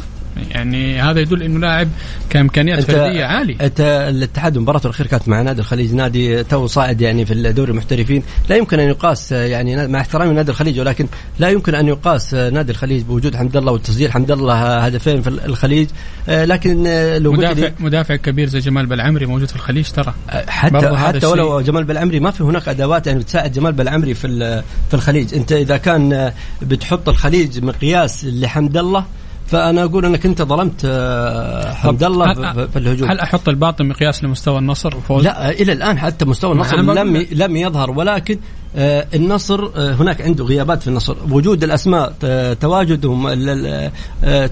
[0.52, 1.89] يعني هذا يدل إنه لاعب
[2.30, 3.56] كإمكانيات فردية عالية.
[3.62, 8.24] أنت الاتحاد مباراته الاخيره كانت مع نادي الخليج نادي تو صاعد يعني في الدوري المحترفين
[8.50, 11.08] لا يمكن أن يقاس يعني مع احترامي نادي الخليج ولكن
[11.39, 15.88] لا يمكن أن يقاس نادي الخليج بوجود حمد الله وتسجيل حمد الله هدفين في الخليج.
[16.28, 16.84] لكن
[17.18, 20.13] لو مدافع مدافع كبير زي جمال بالعمري موجود في الخليج ترى.
[20.48, 24.28] حتى حتى ولو جمال بالعمري ما في هناك أدوات يعني بتساعد جمال بالعمري في
[24.89, 25.34] في الخليج.
[25.34, 29.06] أنت إذا كان بتحط الخليج مقياس لحمد الله
[29.50, 32.34] فأنا أقول أنك أنت ظلمت آه، حمد الله
[32.68, 33.10] في الهجوم.
[33.12, 37.56] هل أحط الباطن مقياس لمستوى النصر وفوز؟ لا إلى الآن حتى مستوى النصر لم لم
[37.56, 38.40] يظهر ولكن
[38.76, 41.16] آه، النصر آه، هناك عنده غيابات في النصر.
[41.32, 42.14] وجود الأسماء
[42.62, 43.30] تواجدهم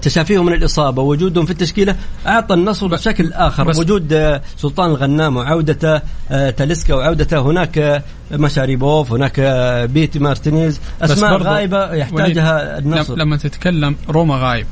[0.02, 3.68] تشافيهم من الإصابة وجودهم في التشكيلة أعطى النصر بشكل آخر.
[3.68, 9.40] وجود سلطان الغنام وعودته تاليسكا وعودته هناك مشاريبوف هناك
[9.90, 10.80] بيتي مارتينيز.
[11.02, 13.16] أسماء غايبة يحتاجها النصر.
[13.16, 14.66] لما تتكلم روما غايب.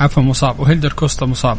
[0.00, 0.60] عفوا مصاب.
[0.60, 1.58] وهيلدر كوستا مصاب.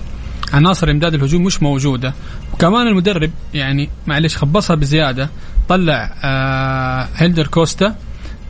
[0.54, 2.13] عناصر إمداد الهجوم مش موجودة.
[2.54, 5.30] وكمان المدرب يعني معلش خبصها بزيادة.
[5.69, 7.95] طلع آه هيلدر كوستا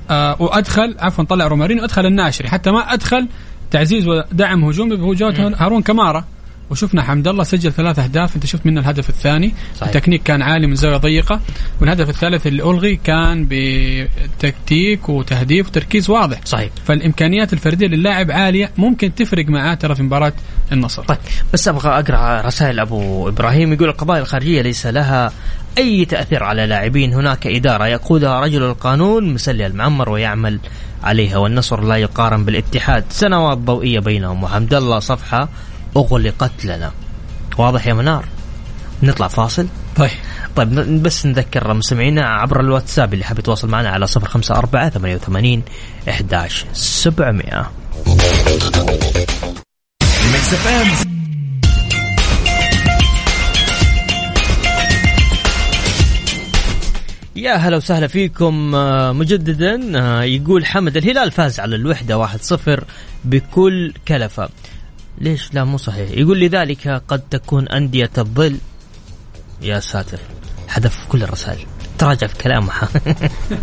[0.10, 3.28] آه وأدخل عفوا طلع رومارينو وادخل الناشري حتى ما أدخل
[3.72, 6.26] تعزيز ودعم هجومي بوجود هارون كمارا.
[6.72, 9.54] وشفنا حمد الله سجل ثلاث أهداف أنت شفت منه الهدف الثاني.
[9.76, 9.96] صحيح.
[9.96, 11.40] التكنيك كان عالي من زاوية ضيقة
[11.82, 16.40] والهدف الثالث اللي ألغي كان بتكتيك وتهديف وتركيز واضح.
[16.46, 16.70] صحيح.
[16.86, 20.34] فالإمكانيات الفردية للاعب عالية ممكن تفرق معاه ترى في مباراة
[20.72, 21.04] النصر.
[21.04, 21.18] طيب
[21.54, 25.32] بس أبغى أقرأ رسائل أبو إبراهيم يقول القضايا الخارجية ليس لها
[25.78, 30.60] أي تأثير على لاعبين هناك إدارة يقودها رجل القانون مسلي المعمر ويعمل
[31.04, 33.04] عليها والنصر لا يقارن بالاتحاد.
[33.10, 35.50] سنوات ضوئية بينهم وحمد الله صفحة
[35.98, 36.92] أغلقت لنا.
[37.58, 38.26] واضح يا منار؟
[39.04, 40.10] نطلع فاصل؟ طيب.
[40.56, 45.16] طيب بس نذكر مستمعينا عبر الواتساب اللي حاب يتواصل معنا على صفر خمسة أربعة ثمانية
[45.16, 45.64] وثمانين
[46.10, 47.72] إحداش سبعمائة
[57.36, 62.84] يا هلا وسهلا فيكم آه، مجددا آه، يقول حمد الهلال فاز على الوحدة 1-0
[63.26, 64.50] بكل كلفة.
[65.22, 68.58] ليش لا مو صحيح؟ يقول لذلك قد تكون أندية الظل.
[69.62, 70.20] يا ساتر
[70.68, 71.66] حذف كل الرسائل.
[71.98, 72.74] تراجع في كلامه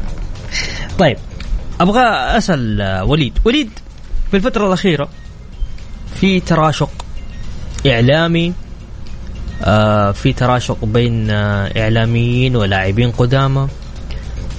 [0.99, 1.17] طيب
[1.81, 2.05] أبغى
[2.39, 3.39] أسأل وليد.
[3.45, 3.71] وليد
[4.31, 5.09] في الفترة الأخيرة
[6.21, 6.91] في تراشق
[7.87, 8.53] إعلامي
[9.65, 13.69] آه في تراشق بين آه إعلاميين ولاعبين قدامى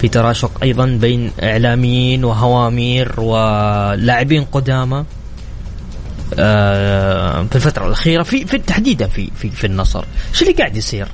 [0.02, 5.06] في تراشق أيضا بين إعلاميين وهوامير ولاعبين قدامى.
[6.36, 10.06] في الفترة الأخيرة في في تحديدا في في في النصر.
[10.34, 11.08] شو اللي قاعد يصير؟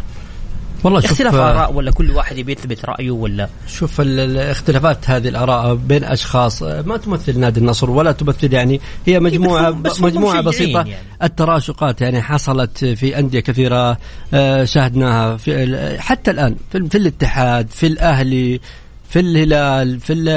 [0.84, 5.28] والله شوف اختلاف آراء ولا كل واحد يبي يثبت رأيه ولا؟ شوف ال- الاختلافات هذه
[5.28, 10.02] الآراء بين أشخاص ما تمثل نادي النصر ولا تمثل يعني هي مجموعه بس هم- بس
[10.02, 10.80] مجموعة بسيطة.
[10.80, 10.96] يعني.
[11.24, 13.98] التراشقات يعني حصلت في أندية كثيرة
[14.34, 18.60] آه، شاهدناها في حتى الآن في, في الاتحاد في الأهلي
[19.10, 20.30] في الهلال في ال-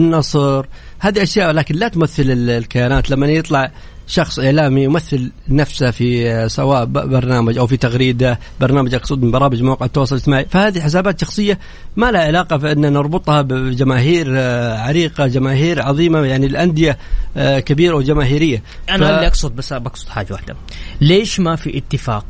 [0.00, 0.66] النصر.
[1.02, 3.10] هذه أشياء لكن لا تمثل ال- الكيانات.
[3.10, 3.70] لما يطلع
[4.06, 9.62] شخص إعلامي يمثل نفسه في آه، سواء برنامج أو في تغريدة برنامج أقصد من برامج
[9.62, 10.46] مواقع التواصل الاجتماعي.
[10.50, 11.58] فهذه حسابات شخصية
[11.96, 16.98] ما لها علاقة في أن نربطها بجماهير آه، عريقة جماهير عظيمة يعني الأندية
[17.36, 18.62] آه، كبيرة وجماهيرية.
[18.90, 20.56] أنا ف- اللي أقصد بس بقصد حاجة واحدة.
[21.00, 22.24] ليش ما في اتفاق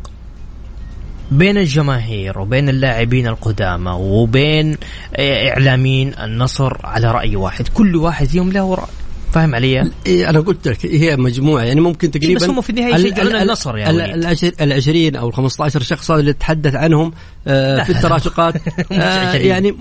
[1.33, 4.77] بين الجماهير وبين اللاعبين القدامى وبين
[5.19, 7.69] إعلاميين النصر على رأي واحد.
[7.69, 9.02] كل واحد فيهم له رأي.
[9.33, 12.97] فاهم علي؟ إيه أنا قلت لك هي مجموعة يعني ممكن تقريبا بس هم في النهاية
[12.97, 14.01] ال- يشجعون ال- النصر يا ال-.
[14.01, 17.13] العشر- العشرين أو ال 15 شخص هذا اللي تحدث عنهم
[17.47, 18.55] آه في التراشقات
[18.93, 19.33] آه.
[19.35, 19.75] يعني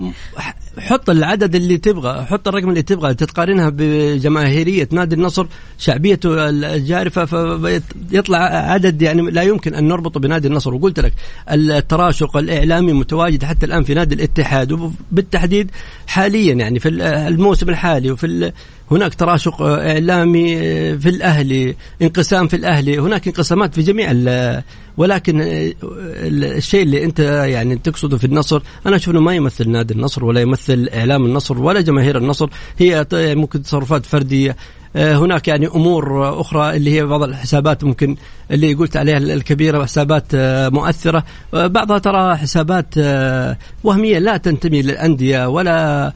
[0.80, 5.46] حط العدد اللي تبغى حط الرقم اللي تبغى تتقارنها بجماهيرية نادي النصر
[5.78, 8.38] شعبيته الجارفة فيطلع
[8.72, 11.14] عدد يعني لا يمكن أن نربطه بنادي النصر وقلت لك
[11.52, 15.72] التراشق الإعلامي متواجد حتى الآن في نادي الاتحاد وبالتحديد
[16.08, 18.54] حاليا يعني في الموسم الحالي وفي ال-
[18.92, 20.56] هناك تراشق إعلامي
[21.00, 24.64] في الأهلي انقسام في الأهلي هناك انقسامات في جميع ال-
[24.98, 30.26] ولكن الشيء اللي أنت يعني تقصده في النصر أنا أشوف إنه ما يمثل نادي النصر
[30.26, 32.50] ولا يمثل إعلام النصر ولا جماهير النصر
[32.80, 34.52] هي ممكن تصرفات فردية.
[34.52, 34.56] آه،
[34.96, 38.16] هناك يعني أمور أخرى اللي هي بعض الحسابات ممكن
[38.52, 41.24] اللي قلت عليها الكبيرة حسابات آه، مؤثرة.
[41.54, 46.14] آه، بعضها ترى حسابات آه، وهمية لا تنتمي للأندية ولا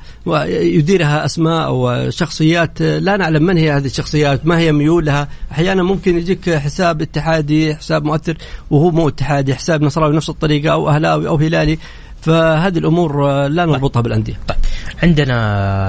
[0.48, 2.82] يديرها أسماء أو شخصيات.
[2.82, 5.28] آه، لا نعلم من هي هذه الشخصيات ما هي ميولها.
[5.52, 8.38] أحيانا ممكن يجيك حساب اتحادي حساب مؤثر
[8.72, 11.78] وهو مو اتحادي حساب نصراوي بنفس الطريقة أو أهلاوي أو هلالي.
[12.26, 14.40] فهذه الأمور آه، لا نربطها بالأندية.
[14.48, 14.58] طيب.
[15.04, 15.38] عندنا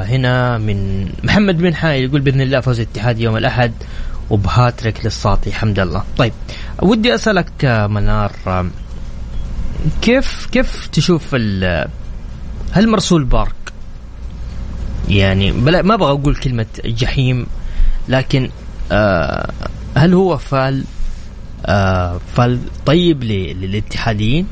[0.04, 3.72] هنا من محمد بن حايل يقول بإذن الله فوز الاتحاد يوم الأحد
[4.30, 6.02] وبهاتريك للساطي حمد الله.
[6.18, 6.32] طيب
[6.82, 8.66] ودي أسألك آه، منار آه،
[10.02, 11.88] كيف كيف تشوف ال-
[12.72, 13.54] هل مرسول بارك؟
[15.08, 17.46] يعني بلا ما أبغى أقول كلمة جحيم
[18.08, 18.50] لكن
[18.92, 19.50] آه
[19.96, 20.84] هل هو فال
[21.66, 24.46] آه فال طيب للاتحاديين؟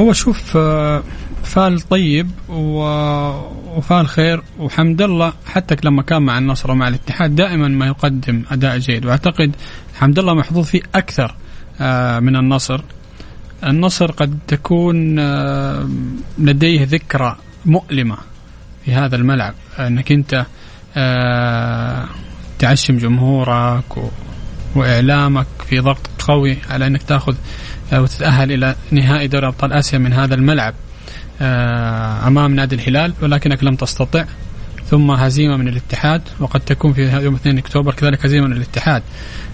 [0.00, 1.02] هو شوف آه،
[1.44, 7.86] فال طيب وفال خير وحمد الله حتى لما كان مع النصر ومع الاتحاد دائما ما
[7.86, 9.06] يقدم أداء جيد.
[9.06, 9.56] وأعتقد
[9.94, 11.34] حمد الله محظوظ فيه أكثر
[11.80, 12.80] آه، من النصر.
[13.64, 15.88] النصر قد تكون آه،
[16.38, 18.16] لديه ذكرى مؤلمة
[18.84, 19.54] في هذا الملعب.
[19.78, 20.46] أنك أنت
[22.58, 23.84] تعشم جمهورك
[24.74, 27.34] وإعلامك في ضغط قوي على أنك تأخذ
[27.92, 30.74] آه، وتتأهل إلى نهائي دوري أبطال آسيا من هذا الملعب.
[31.40, 34.24] آه، أمام نادي الهلال ولكنك لم تستطع.
[34.90, 39.02] ثم هزيمة من الاتحاد وقد تكون في يوم 2 أكتوبر كذلك هزيمة من الاتحاد.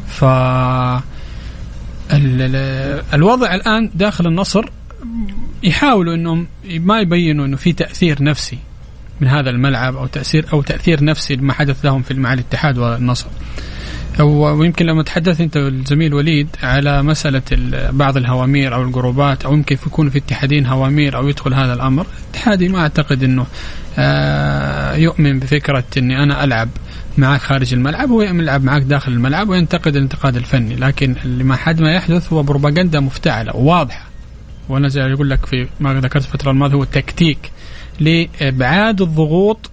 [0.08, 1.00] ف ال-
[2.12, 4.64] ال- الوضع الآن داخل النصر
[5.62, 8.58] يحاولوا إنهم ما يبينوا إنه في تأثير نفسي
[9.20, 13.26] من هذا الملعب أو تاثير أو تأثير نفسي لما حدث لهم في مع الاتحاد والنصر.
[14.20, 17.42] ويمكن لما تحدث أنت الزميل وليد على مسألة
[17.90, 22.68] بعض الهوامير أو الجروبات أو يمكن يكون في اتحادين هوامير أو يدخل هذا الأمر، اتحادي
[22.68, 23.46] ما أعتقد إنه
[23.98, 26.68] آه، يؤمن بفكرة إني أنا ألعب
[27.18, 31.80] معك خارج الملعب هو يلعب معك داخل الملعب وينتقد الانتقاد الفني لكن اللي ما حد
[31.80, 34.08] ما يحدث هو بروباغندا مفتعلة وواضحة.
[34.68, 37.38] وأنا زي أقول لك في ما ذكرت الفترة الماضية هو تكتيك
[38.00, 39.70] لإبعاد الضغوط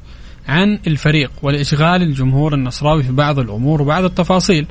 [0.48, 4.66] عن الفريق ولاشغال الجمهور النصراوي في بعض الأمور وبعض التفاصيل.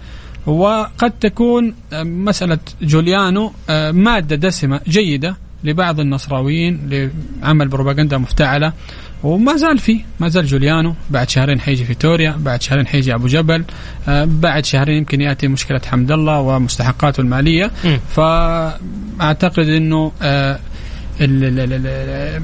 [0.47, 7.09] وقد تكون مسألة جوليانو آه، مادة دسمة جيدة لبعض النصراويين
[7.43, 8.73] لعمل بروباغندا مفتعلة.
[9.23, 13.65] وما زال في ما زال جوليانو بعد شهرين حيجي فيتوريا بعد شهرين حيجي أبو جبل
[14.09, 17.71] آه بعد شهرين يمكن يأتي مشكلة حمد الله ومستحقاته المالية.
[17.85, 17.97] م.
[18.09, 20.59] فأعتقد إنه آه
[21.21, 22.41] اللي,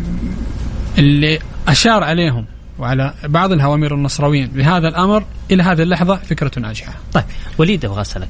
[0.98, 1.38] اللي
[1.68, 2.46] أشار عليهم
[2.80, 6.92] وعلى بعض الهوامير النصراويين بهذا الأمر إلى هذه اللحظة فكرة ناجحة.
[7.12, 7.24] طيب
[7.58, 8.28] وليد أبغى أسألك.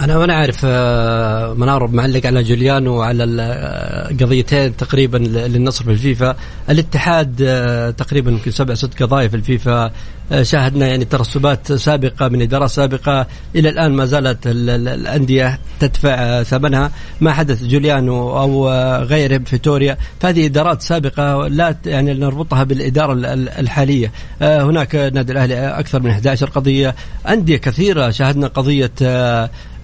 [0.00, 6.36] أنا وأنا عارف آه، منار معلق على جوليانو وعلى القضيتين آه، تقريبا للنصر في الفيفا.
[6.70, 9.92] الاتحاد آه، تقريبا يمكن سبع ست قضايا في الفيفا.
[10.42, 13.26] شاهدنا يعني ترسبات سابقة من إدارات سابقة.
[13.56, 16.90] إلى الآن ما زالت الأندية تدفع ثمنها.
[17.20, 18.70] ما حدث جوليانو أو
[19.02, 24.12] غيره فيتوريا فهذه إدارات سابقة لا يعني نربطها بالإدارة الحالية.
[24.40, 26.94] هناك نادي الأهلي أكثر من 11 قضية.
[27.28, 28.90] أندية كثيرة شاهدنا قضية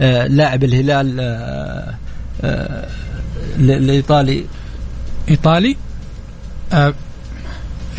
[0.00, 1.94] آه، لاعب الهلال آه،
[2.44, 2.88] آه،
[3.58, 4.44] الايطالي
[5.28, 5.76] إيطالي؟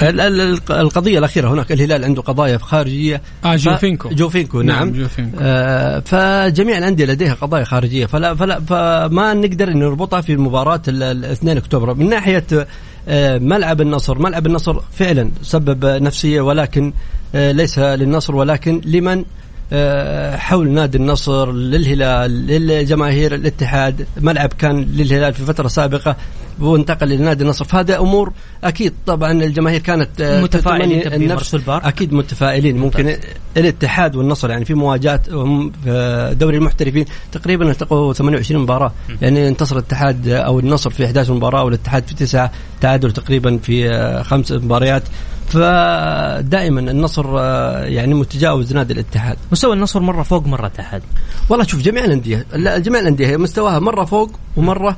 [0.04, 3.22] القضية الأخيرة هناك الهلال عنده قضايا خارجية.
[3.46, 4.10] آه جوفينكو.
[4.10, 5.02] جوفينكو نعم, نعم.
[5.02, 5.38] جوفينكو.
[5.42, 8.06] آه فجميع الأندية لديها قضايا خارجية.
[8.06, 11.94] فلا, فلا فما نقدر نربطها في مباراة ال 2 أكتوبر.
[11.94, 12.46] من ناحية
[13.08, 16.94] آه ملعب النصر ملعب النصر فعلا سبب نفسية ولكن
[17.36, 19.24] آه ليس للنصر ولكن لمن
[19.74, 24.08] آه، حول نادي النصر للهلال للجماهير الاتحاد.
[24.18, 26.16] ملعب كان للهلال في فترة سابقة
[26.62, 27.66] وانتقل لنادي النصر.
[27.66, 28.32] فهذا أمور
[28.64, 31.56] أكيد طبعا الجماهير كانت آه، متفائلين النفس.
[31.68, 32.78] أكيد متفائلين.
[32.78, 33.16] ممكن
[33.58, 38.92] الاتحاد والنصر يعني في مواجهات في دوري المحترفين تقريبا التقوا 28 مباراة.
[39.22, 44.22] يعني انتصر الاتحاد أو النصر في 11 مباراه والاتحاد في تسعة تعادل تقريبا في آه،
[44.24, 45.04] خمس مباريات.
[45.48, 49.38] فدائما النصر آه، يعني متجاوز نادي الاتحاد.
[49.52, 51.02] مستوى النصر مرة فوق مرة تحت.
[51.50, 54.96] والله شوف جميع الأندية جميع الأندية مستواها مرة فوق ومرة آه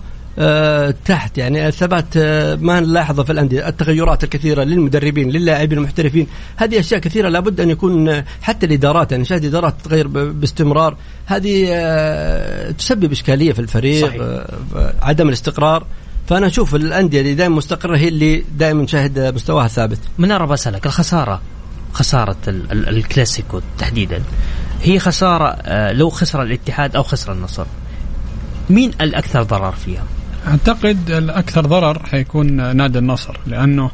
[1.05, 6.99] تحت يعني الثبات آه ما نلاحظه في الأندية التغيرات الكثيرة للمدربين للاعبين المحترفين هذه أشياء
[6.99, 13.11] كثيرة لابد أن يكون آه، حتى الإدارات يعني شاهد إدارات تتغير باستمرار هذه آه تسبب
[13.11, 14.21] إشكالية في الفريق صحيح.
[14.21, 15.85] آه عدم الاستقرار
[16.27, 21.41] فأنا أشوف الأندية اللي دائما مستقرة هي اللي دائما نشاهد مستواها ثابت منار بسألك الخسارة
[21.93, 22.37] خسارة
[22.71, 24.21] الكلاسيكو تحديدا
[24.83, 27.65] هي خسارة آه، لو خسر الاتحاد أو خسر النصر
[28.69, 30.03] مين الأكثر ضرر فيها؟
[30.47, 33.91] أعتقد الأكثر ضرر حيكون نادي النصر لأنه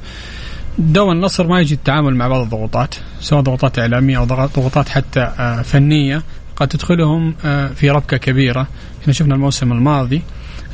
[0.77, 5.61] دو النصر ما يجي التعامل مع بعض الضغوطات سواء ضغوطات إعلامية أو ضغوطات حتى آه،
[5.61, 6.23] فنية
[6.55, 8.67] قد تدخلهم آه، في ربكة كبيرة.
[9.01, 10.21] إحنا شفنا الموسم الماضي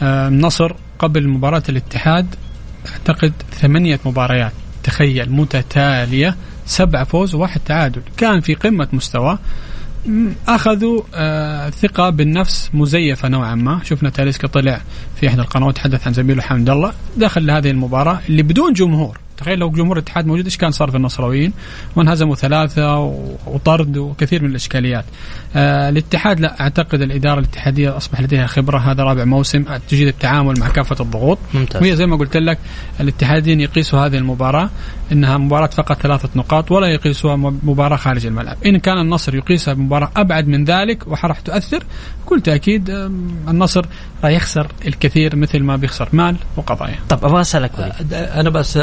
[0.01, 2.35] النصر قبل مباراة الاتحاد
[2.91, 4.51] أعتقد ثمانية مباريات
[4.83, 8.01] تخيل متتالية سبعة فوز وواحد تعادل.
[8.17, 9.37] كان في قمة مستوى
[10.47, 13.79] أخذوا آه ثقة بالنفس مزيفة نوعا ما.
[13.83, 14.81] شفنا تاليسكا طلع
[15.15, 19.17] في إحدى القنوات تحدث عن زميله حمد الله دخل لهذه المباراة اللي بدون جمهور.
[19.43, 21.53] تخيل لو جمهور الاتحاد موجود إيش كان صار في النصراويين
[21.95, 22.97] وانهزموا ثلاثة
[23.47, 25.05] وطرد وكثير من الإشكاليات.
[25.55, 30.69] آه الاتحاد لا أعتقد الإدارة الاتحادية اصبح لديها خبرة هذا رابع موسم تجيد التعامل مع
[30.69, 31.37] كافة الضغوط.
[31.53, 31.81] ممتاز.
[31.81, 32.57] وهي زي ما قلت لك
[32.99, 34.69] الاتحاديين يقيسوا هذه المباراة
[35.11, 38.57] إنها مباراة فقط ثلاثة نقاط ولا يقيسوها مباراة خارج الملعب.
[38.65, 41.83] إن كان النصر يقيسها بمباراه أبعد من ذلك وراح تؤثر
[42.25, 42.89] بكل تأكيد
[43.47, 43.85] النصر
[44.23, 46.95] راح يخسر الكثير مثل ما بيخسر مال وقضايا.
[47.09, 47.71] طب أبغى أسألك
[48.11, 48.77] أنا بس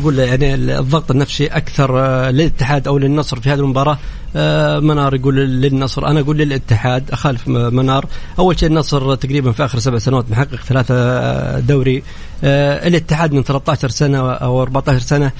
[0.00, 3.98] أقول يعني الضغط النفسي أكثر آه، للاتحاد أو للنصر في هذه المباراة.
[4.36, 8.06] آه، منار يقول للنصر أنا أقول للاتحاد أخالف منار.
[8.38, 12.02] أول شيء النصر تقريبا في آخر سبع سنوات محقق ثلاثة دوري
[12.44, 15.32] الاتحاد من 13 سنة أو 14 سنة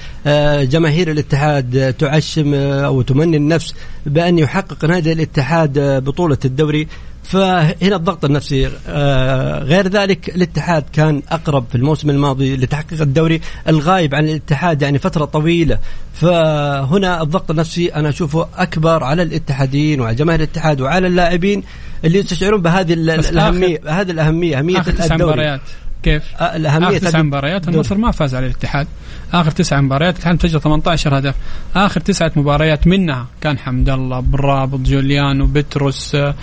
[0.63, 6.87] جماهير الاتحاد تعشم أو تمني النفس بأن يحقق نادي الاتحاد بطولة الدوري.
[7.23, 13.41] فهنا الضغط النفسي آه غير ذلك الاتحاد كان أقرب في الموسم الماضي لتحقيق الدوري.
[13.67, 15.79] الغايب عن الاتحاد يعني فترة طويلة.
[16.13, 21.63] فهنا الضغط النفسي أنا أشوفه أكبر على الاتحاديين وعلى جماهير الاتحاد وعلى اللاعبين
[22.05, 24.79] اللي يستشعرون بهذه الاهميه هذه الأهمية أهمية
[25.11, 25.59] الدوري.
[26.03, 27.67] كيف؟ آه، الأهمية آخر تسع مباريات.
[27.67, 28.87] النصر ما فاز على الاتحاد.
[29.33, 31.35] آخر تسع مباريات الاتحاد سجل 18 هدف.
[31.75, 36.35] آخر تسعة مباريات منها كان حمد الله بالرابط جوليانو بتروس آه،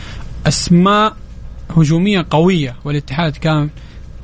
[0.46, 1.16] أسماء
[1.76, 2.76] هجومية قوية.
[2.84, 3.68] والاتحاد كان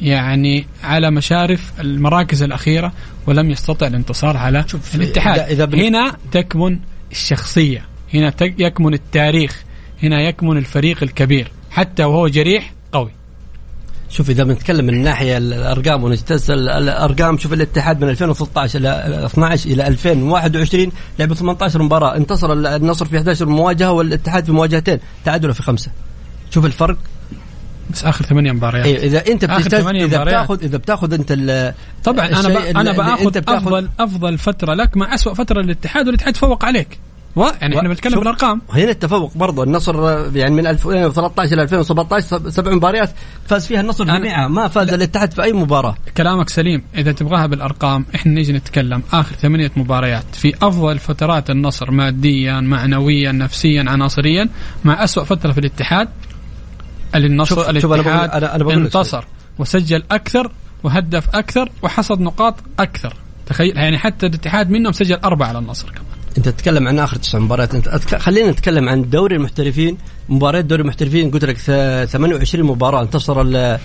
[0.01, 2.93] يعني على مشارف المراكز الأخيرة
[3.27, 5.37] ولم يستطع الانتصار على شوف، الاتحاد.
[5.41, 6.79] إذا- إذا بن- هنا تكمن
[7.13, 7.85] الشخصية.
[8.15, 9.63] هنا يكمن التاريخ.
[10.03, 11.51] هنا يكمن الفريق الكبير.
[11.71, 13.11] حتى وهو جريح قوي.
[14.15, 19.87] شوف إذا بنتكلم من الناحيه الأرقام ونجتز الأرقام شوف الاتحاد من 2013 إلى 12 إلى
[19.87, 22.17] 2021 لعب 18 مباراة.
[22.17, 24.99] انتصر النصر في 11 مواجهة والاتحاد في مواجهتين.
[25.25, 25.91] تعادلوا في خمسة.
[26.51, 26.97] شوف الفرق.
[27.91, 28.87] بس آخر ثمانية مباريات.
[28.87, 30.25] أيوه إذا أنت ثمانية إذا.
[30.25, 32.71] بتاخذ إذا بتاخذ أنت ال- طبعا أنا.
[32.71, 36.99] أنا بآخذ افضل أفضل فترة لك مع أسوأ فترة للاتحاد والاتحاد تفوق عليك.
[37.37, 37.45] و...
[37.61, 38.63] يعني إحنا بنتكلم بالأرقام.
[38.73, 39.97] هنا التفوق برضه النصر
[40.37, 43.11] يعني من 2013 إلى 2017 سبع مباريات
[43.47, 45.95] فاز فيها النصر أنا- جميعها ما فاز الاتحاد في أي مباراة.
[46.17, 46.83] كلامك سليم.
[46.97, 49.03] إذا تبغاها بالأرقام إحنا نيجي نتكلم.
[49.13, 50.25] آخر ثمانية مباريات.
[50.33, 54.49] في أفضل فترات النصر ماديا معنويا نفسيا عناصريا
[54.85, 56.09] مع أسوأ فترة في الاتحاد
[57.15, 59.25] اللي النصر شوف- شوف أنا بقول- الاتحاد أنا- أنا بقول انتصر
[59.59, 60.51] وسجل أكثر
[60.83, 63.15] وهدف أكثر وحصد نقاط أكثر.
[63.47, 66.05] تخيل يعني حتى الاتحاد منهم سجل أربعة على النصر كمان.
[66.39, 68.17] انت تتكلم عن آخر تسع مباريات انت أتك...
[68.19, 69.97] خلينا نتكلم عن دوري المحترفين.
[70.29, 73.57] مباريات دوري المحترفين قلت لك ث- 28 مباراة انتصر ال...
[73.57, 73.79] ال...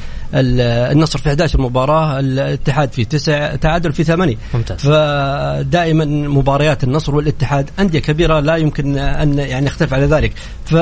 [0.91, 4.35] النصر في 11 مباراة الاتحاد في تسع تعادل في ثمانية.
[4.53, 4.77] ممتاز.
[4.79, 10.33] فدائما مباريات النصر والاتحاد أندية كبيرة لا يمكن أن يعني نختلف على ذلك.
[10.65, 10.75] ف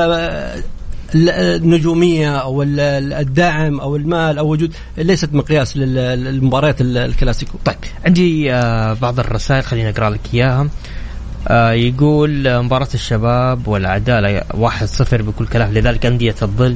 [1.16, 2.80] النجومية أو ال-
[3.14, 7.58] الدعم أو المال أو وجود ليست مقياس لل- للمباريات ال- الكلاسيكو.
[7.66, 10.68] طيب عندي آه بعض الرسائل خليني أقرأ لك إياها.
[11.52, 15.74] يقول آه، مباراة الشباب والعدالة 1-0 بكل كلام.
[15.74, 16.76] لذلك أندية الظل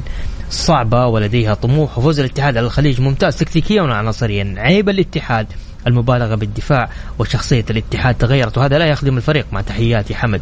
[0.50, 1.98] صعبة ولديها طموح.
[1.98, 3.36] وفوز الاتحاد على الخليج ممتاز.
[3.36, 4.54] تكتيكيا وعناصريا.
[4.58, 5.46] عيب الاتحاد.
[5.86, 8.58] المبالغة بالدفاع وشخصية الاتحاد تغيرت.
[8.58, 9.46] وهذا لا يخدم الفريق.
[9.52, 10.40] مع تحياتي حمد.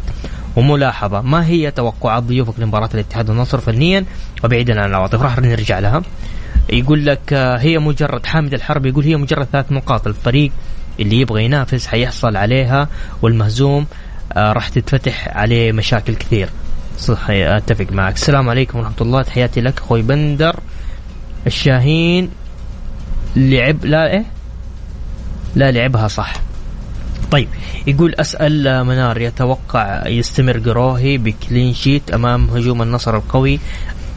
[0.55, 1.21] وملاحظة.
[1.21, 4.05] ما هي توقعات ضيوفك لمباراة الاتحاد والنصر فنيا؟
[4.43, 5.21] وبعيدا عن العواطف.
[5.21, 6.01] راح نرجع لها.
[6.69, 8.85] يقول لك آه، هي مجرد حامد الحرب.
[8.85, 10.07] يقول هي مجرد ثلاث نقاط.
[10.07, 10.51] الفريق
[10.99, 12.87] اللي يبغى ينافس حيحصل عليها.
[13.21, 16.49] والمهزوم آه، راح تتفتح عليه مشاكل كثير.
[16.97, 18.15] صح أتفق معك.
[18.15, 19.21] السلام عليكم ورحمة الله.
[19.21, 20.59] تحياتي لك أخوي بندر
[21.47, 22.29] الشاهين.
[23.35, 24.25] لعب لا إيه؟
[25.55, 26.33] لا لعبها صح.
[27.31, 27.47] طيب
[27.87, 33.59] يقول أسأل آه، منار يتوقع يستمر قروهي بكلين شيت أمام هجوم النصر القوي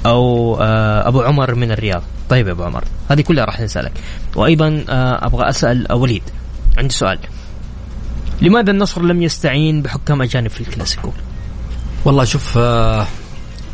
[0.07, 3.93] أو آه، أبو عمر من الرياض؟ طيب يا أبو عمر هذه كلها راح نسألك.
[4.37, 6.23] وأيضا آه، أبغى أسأل وليد
[6.79, 7.19] عندي سؤال.
[8.43, 11.11] لماذا النصر لم يستعين بحكام أجانب في الكلاسيكو؟
[12.05, 13.07] والله شوف آه،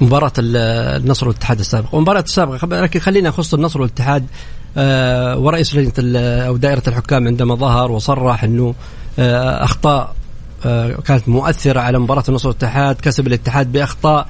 [0.01, 0.57] مباراة ال-
[1.03, 4.27] النصر والاتحاد السابقة ومباراة السابقة لكن خلينا نخص النصر والاتحاد
[4.77, 8.75] آه، ورئيس لجنة أو دائرة الحكام عندما ظهر وصرح أنه
[9.19, 10.15] آه، أخطاء
[11.05, 14.29] كانت مؤثرة على مباراة النصر والاتحاد كسب الاتحاد بأخطاء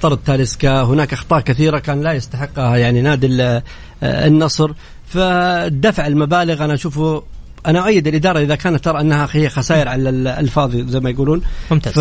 [0.00, 0.82] طرد تاليسكا.
[0.82, 3.62] هناك أخطاء كثيرة كان لا يستحقها يعني نادي ال-
[4.02, 4.70] النصر.
[5.08, 7.22] فدفع المبالغ أنا أشوفه
[7.66, 11.42] أنا أؤيد الإدارة إذا كانت ترى أنها هي خسائر على ال- الفاضي زي ما يقولون.
[11.70, 11.92] ممتاز.
[11.92, 11.98] ف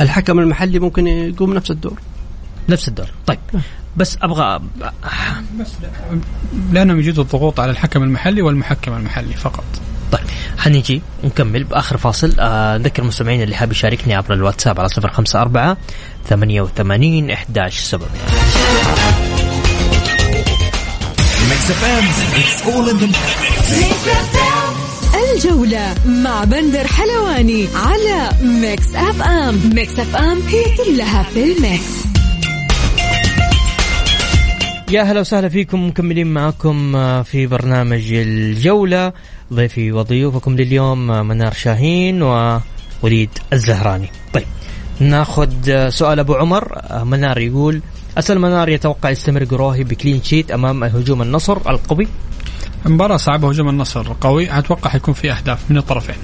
[0.00, 2.00] الحكم المحلي ممكن يقوم نفس الدور.
[2.68, 3.06] نفس الدور.
[3.26, 3.38] طيب.
[3.96, 4.60] بس أبغى
[5.60, 5.68] بس
[6.72, 9.64] لأنهم يجدوا الضغوط على الحكم المحلي والمحكم المحلي فقط.
[10.12, 10.24] طيب.
[10.58, 12.34] حنيجي ونكمل بآخر فاصل.
[12.40, 15.76] آه، نذكر المستمعين اللي حاب يشاركني عبر الواتساب على 054
[16.28, 18.00] 88 11
[21.48, 22.04] 7 Mix FM,
[22.40, 23.08] it's all in the
[25.34, 32.04] الجولة مع بندر حلواني على ميكس FM Mix FM هي كلها في ال mix.
[34.90, 39.12] يا هلا وسهلا فيكم مكملين معكم آه، في برنامج الجولة.
[39.52, 44.10] ضيفي وضيوفكم لليوم آه، منار شاهين ووليد الزهراني.
[44.34, 44.46] طيب
[45.00, 46.78] ناخذ آه، سؤال أبو عمر.
[47.04, 47.82] منار يقول
[48.18, 52.08] أسأل منار يتوقع يستمر قروهي ب clean sheet أمام هجوم النصر القوي؟
[52.86, 56.14] مباراة صعبة هجوم النصر قوي أتوقع حيكون في أهداف من الطرفين.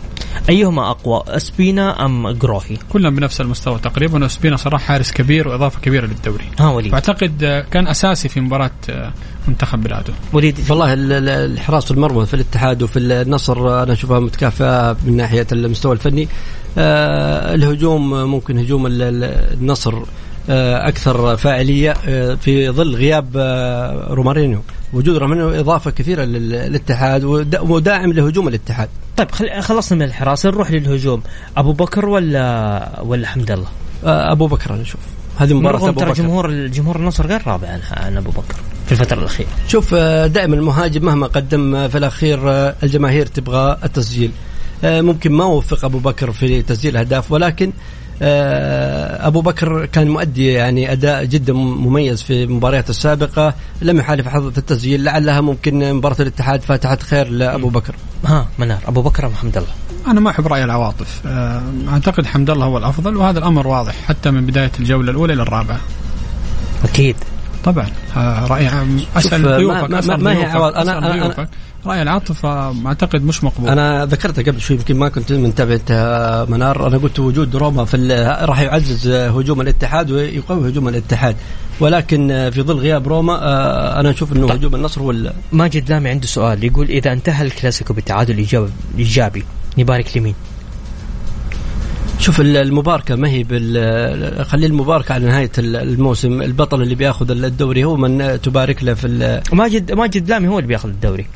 [0.49, 4.25] أيهما أقوى أسبينا أم قروهي كلهم بنفس المستوى تقريبا.
[4.25, 6.45] وسبينا صراحة حارس كبير وإضافة كبيرة للدوري.
[6.59, 6.93] ها وليد.
[6.93, 9.13] واعتقد آه، كان أساسي في مباراة آه،
[9.49, 10.13] منتخب بلاده.
[10.33, 15.47] وليد والله ال- ال- الحراس المرمى في الاتحاد وفي النصر أنا أشوفها متكافئة من ناحية
[15.53, 16.29] المستوى الفني.
[16.79, 19.25] آه الهجوم ممكن هجوم ال- ال-
[19.61, 19.95] النصر
[20.89, 24.61] أكثر فاعلية آه في ظل غياب آه رومارينيو.
[24.93, 28.89] وجود رومارينيو إضافة كثيرة لل- للاتحاد ودا- وداعم لهجوم الاتحاد.
[29.17, 29.63] طيب خل...
[29.63, 31.23] خلصنا من الحراسه نروح للهجوم.
[31.57, 33.69] أبو بكر ولا ولا حمد الله؟
[34.05, 35.01] آه أبو بكر أنا أشوف.
[35.39, 36.23] هذه مباراة رغم أبو ترى بكر.
[36.23, 38.55] جمهور الجمهور النصر غير راضي عن عن أبو بكر
[38.87, 39.49] في الفترة الأخيرة.
[39.69, 44.31] شوف آه، دائما المهاجم مهما قدم آه، في الأخير آه، الجماهير تبغى التسجيل.
[44.85, 47.73] آه، ممكن ما وفق أبو بكر في تسجيل أهداف ولكن آه،
[48.23, 53.55] أبو بكر كان مؤدي يعني أداء جدا مميز في المباريات السابقة.
[53.83, 55.05] لم يحالف حظ في التسجيل.
[55.05, 57.95] لعلها ممكن مباراة الاتحاد فاتحت خير لأبو بكر.
[58.27, 58.79] ها منار.
[58.87, 59.71] أبو بكر محمد الله؟
[60.07, 61.23] أنا ما أحب رأي العواطف.
[61.27, 65.43] آه، أعتقد حمد الله هو الأفضل وهذا الأمر واضح حتى من بداية الجولة الأولى إلى
[65.43, 65.81] الرابعة.
[66.85, 67.17] أكيد.
[67.65, 67.87] طبعا.
[68.17, 70.53] آه، راي عام- أسأل ما- ضيوفك ما- أسأل ما هي.
[70.53, 71.49] أنا- أنا- أنا- ضيوفك.
[71.87, 73.69] رأي العاطفه أعتقد مش مقبول.
[73.71, 76.87] أنا ذكرتها قبل شوي يمكن ما كنت منتبه انت منار.
[76.87, 81.37] أنا قلت وجود روما في ال- راح يعزز هجوم الاتحاد ويقوي هجوم الاتحاد.
[81.81, 86.09] ولكن في ظل غياب روما آه، أنا أشوف إنه هجوم النصر هو ال- ماجد لامي
[86.11, 86.65] عنده سؤال.
[86.65, 88.47] يقول إذا انتهى الكلاسيكو بالتعادل
[88.99, 89.45] إيجابي
[89.79, 90.35] نبارك لمين؟
[92.19, 96.43] شوف ال- المباركة ما هي بال خلي المباركة على نهاية ال- الموسم.
[96.43, 100.69] البطل اللي بياخذ الدوري هو من تبارك له في ال- ماجد ماجد لامي هو اللي
[100.69, 101.27] بياخذ الدوري.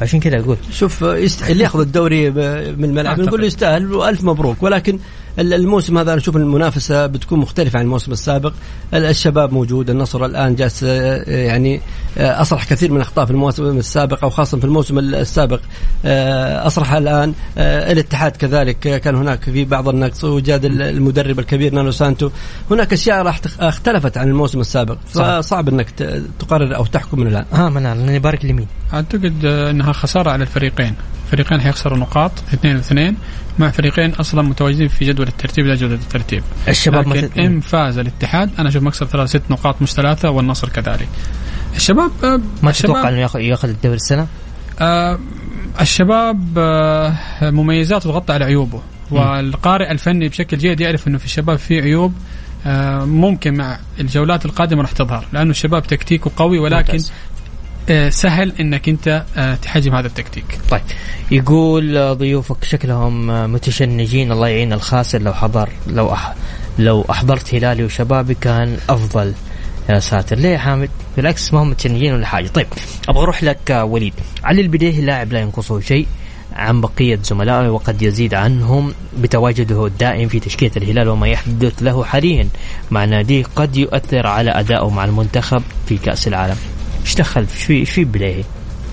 [0.00, 1.50] عشان كذا أقول شوف يست...
[1.50, 3.20] اللي ياخذ الدوري من الملعب.
[3.20, 4.98] نقول له يستاهل وألف مبروك ولكن
[5.38, 8.52] الموسم هذا أنا أشوف المنافسة بتكون مختلفة عن الموسم السابق.
[8.94, 11.80] ال- الشباب موجود النصر الآن جالس آه، يعني
[12.18, 15.60] آه، اصلح كثير من الاخطاء في الموسم السابق وخاصة في الموسم ال- السابق.
[16.04, 21.90] آه، اصلحها الآن الاتحاد كذلك كان هناك في بعض النقص وجاد ال- المدرب الكبير نانو
[21.90, 22.30] سانتو.
[22.70, 25.24] هناك أشياء راح اختلفت عن الموسم السابق صح.
[25.40, 25.90] فصعب إنك
[26.38, 27.44] تقرر أو تحكم من الآن.
[27.52, 30.94] ها منار نبارك لمين؟ أعتقد إنها خسارة على الفريقين.
[31.30, 33.16] فريقين حيخسروا نقاط اثنين واثنين
[33.58, 37.98] مع فريقين أصلا متواجدين في جدول الترتيب لا جدول الترتيب الشباب لكن مثل إن فاز
[37.98, 41.08] الاتحاد أنا أشوف مكسب ثلاث ست نقاط مش ثلاثة والنصر كذلك
[41.76, 44.26] الشباب آه، ما تتوقع إنه ياخذ ياخذ الدوري السنة؟
[44.80, 45.18] آه
[45.80, 51.80] الشباب آه مميزاته تغطي على عيوبه والقارئ الفني بشكل جيد يعرف إنه في الشباب في
[51.80, 52.12] عيوب
[52.66, 57.12] آه ممكن مع الجولات القادمة راح تظهر لأنه الشباب تكتيكه قوي ولكن ممتاز.
[57.88, 60.44] آه سهل إنك أنت آه تحجم هذا التكتيك.
[60.70, 60.80] طيب.
[61.30, 66.34] يقول آه، ضيوفك شكلهم متشنجين الله يعين الخاسر لو حضر لو أح
[66.78, 69.32] لو أحضرت هلالي وشبابي كان أفضل.
[69.90, 70.36] يا ساتر.
[70.36, 72.48] ليه يا حامد؟ بالعكس ما هم متشنجين ولا حاجة.
[72.48, 72.66] طيب
[73.08, 74.14] أبغى أروح لك وليد.
[74.44, 76.06] علي البديهي لاعب لا ينقصه شيء
[76.52, 82.48] عن بقية زملائه وقد يزيد عنهم بتواجده الدائم في تشكيلة الهلال وما يحدث له حاليا
[82.90, 86.56] مع ناديه قد يؤثر على أدائه مع المنتخب في كأس العالم.
[87.04, 88.42] إيش دخل؟ في إيش في بداية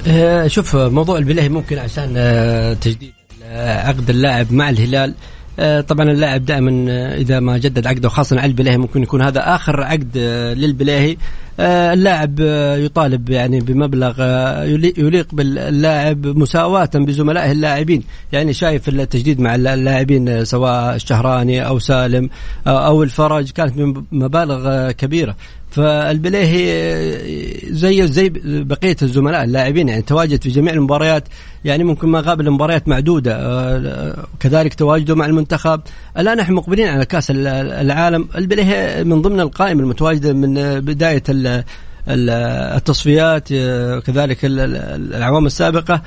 [0.08, 3.12] آه، شوف موضوع البلاهي ممكن عشان آه، تجديد
[3.46, 5.14] آه، عقد اللاعب مع الهلال.
[5.60, 9.56] آه، طبعا اللاعب دائما آه، إذا ما جدد عقده خاصة على البلاهي ممكن يكون هذا
[9.56, 11.18] آخر عقد آه، للبلاهي
[11.60, 12.40] اللاعب
[12.80, 14.22] يطالب يعني بمبلغ
[14.64, 18.04] يلي- يليق باللاعب مساواة بزملائه اللاعبين.
[18.32, 22.30] يعني شايف التجديد مع اللاعبين سواء الشهراني أو سالم
[22.68, 23.74] أو الفرج كانت
[24.12, 25.36] بمبالغ آه، كبيرة.
[25.72, 31.28] فالبليهي آه، زي زي بقية الزملاء اللاعبين يعني تواجد في جميع المباريات
[31.66, 35.82] يعني ممكن ما غاب المباريات معدودة آه، كذلك تواجده مع المنتخب.
[36.18, 38.28] الآن إحنا مقبلين على كأس ال- العالم.
[38.36, 41.64] البليهي من ضمن القائمه المتواجده من آه، بداية ال-
[42.08, 42.30] ال-
[42.78, 46.02] التصفيات آه، كذلك ال- ال- الأعوام السابقة.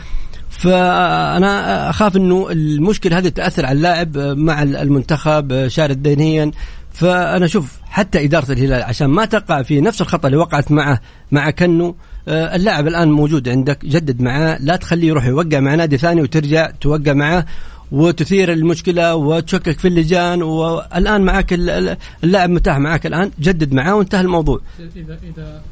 [0.50, 6.50] فأنا أخاف أنه المشكلة هذه تأثر على اللاعب مع المنتخب شارد ذهنيا
[6.94, 11.00] فأنا أشوف حتى إدارة الهلال عشان ما تقع في نفس الخطأ اللي وقعت معه
[11.32, 11.96] مع كنو
[12.28, 16.70] آه، اللاعب الآن موجود عندك جدد معاه لا تخليه يروح يوقع مع نادي ثاني وترجع
[16.80, 17.46] توقع معاه
[17.92, 23.94] وتثير المشكلة وتشكك في اللجان والآن معك ال- ال- اللاعب متاح معك الآن جدد معاه
[23.94, 24.60] وانتهى الموضوع
[24.96, 25.62] اذا اذا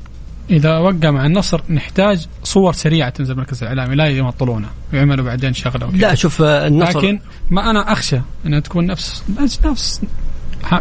[0.50, 5.90] اذا وقع مع النصر نحتاج صور سريعة تنزل مركز الإعلامي لا يمطلونها ويعملوا بعدين شغلة.
[5.96, 7.18] لا شوف آه، النصر لكن
[7.50, 9.22] ما أنا أخشى إنها تكون نفس
[9.64, 10.00] نفس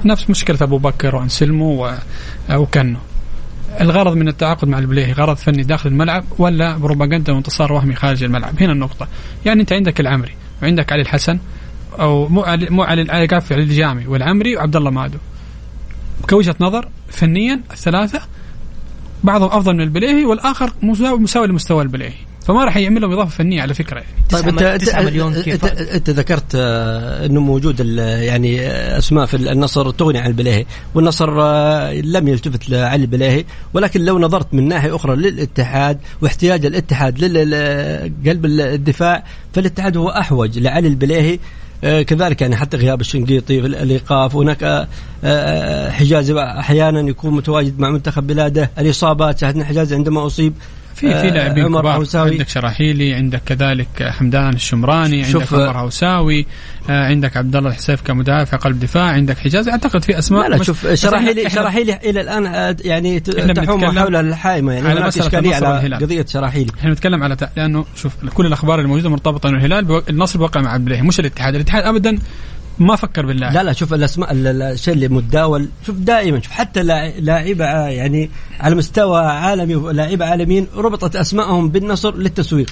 [0.05, 1.91] نفس, مشكلة أبو بكر وانسلمو
[2.49, 2.99] وكنو
[3.81, 8.61] الغرض من التعاقد مع البليهي غرض فني داخل الملعب ولا بروباغندا وانتصار وهمي خارج الملعب؟
[8.61, 9.07] هنا النقطة.
[9.45, 10.31] يعني أنت عندك العمري
[10.63, 11.39] وعندك علي الحسن
[11.99, 15.17] أو مو علي مو علي قافي علي الجامي والعمري وعبد الله مادو.
[16.29, 18.21] كوجهة نظر فنيا الثلاثة
[19.23, 23.73] بعضهم أفضل من البليهي والآخر مساوي لمستوى البليهي فما راح يعمل لهم إضافة فنية على
[23.73, 23.97] فكرة.
[23.99, 24.61] يعني طيب انت
[25.47, 30.65] انت, انت, ذكرت آه، إنه موجود يعني آه، أسماء في النصر تغني عن البلاهي
[30.95, 37.19] والنصر آه، لم يلتفت لعلي البلاهي ولكن لو نظرت من ناحية أخرى للاتحاد واحتياج الاتحاد
[37.19, 39.23] لقلب الدفاع
[39.53, 41.39] فالاتحاد هو أحوج لعلي البلاهي
[41.81, 44.87] كذلك يعني حتى غياب الشنقيطي في الايقاف هناك
[45.91, 50.53] حجازي أحيانا يكون متواجد مع منتخب بلاده الإصابات شاهدنا حجازي عندما أصيب.
[50.95, 52.31] في في آه، لاعبين عمر كبار هوساوي.
[52.31, 56.45] عندك شراحيلي عندك كذلك حمدان الشمراني عندك عمر هوساوي
[56.89, 60.63] آه، عندك عبد الله الحسيف كمدافع قلب دفاع عندك حجازي أعتقد في أسماء لا لا
[60.63, 65.99] شوف شراحيلي شراحيلي إلى الآن آه، يعني تحوم حول الحائمه يعني على إشكالية على والهلال.
[65.99, 70.01] قضية شراحيلي إحنا بنتكلم على لأنه شوف كل الأخبار الموجودة مرتبطة إنه الهلال.
[70.09, 72.17] النصر بوقع مع بليه مش الاتحاد، الاتحاد ابدا
[72.81, 76.51] ما فكر باللاعب لا لا شوف الأسماء ال- ال- الشيء اللي متداول شوف دائما شوف
[76.51, 78.29] حتى لاع- لاعيبه يعني
[78.59, 82.69] على مستوى عالمي ولاعيبه عالميين ربطت اسمائهم بالنصر للتسويق.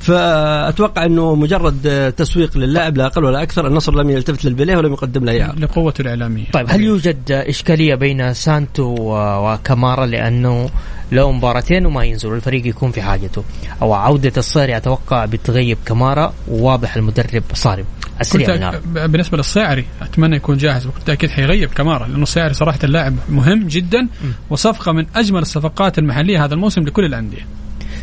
[0.00, 5.24] فأتوقع إنه مجرد تسويق للاعب لا أقل ولا أكثر النصر لم يلتفت للبليه ولم يقدم
[5.24, 6.44] له عرض لقوته الإعلامية.
[6.52, 10.70] طيب هل يوجد إشكالية بين سانتو و- وكامارا لأنه
[11.12, 13.44] له مباراتين وما ينزل والفريق يكون في حاجته؟
[13.82, 17.84] أو عودة الصيري أتوقع بتغيب كامارا وواضح المدرب صارم.
[18.20, 18.46] السريع
[18.94, 24.08] بالنسبة للصيعري أتمنى يكون جاهز وكنت أكيد حيغيب كمارا لأنه الصيعري صراحة اللاعب مهم جدا
[24.50, 27.46] وصفقة من أجمل الصفقات المحلية هذا الموسم لكل الأندية.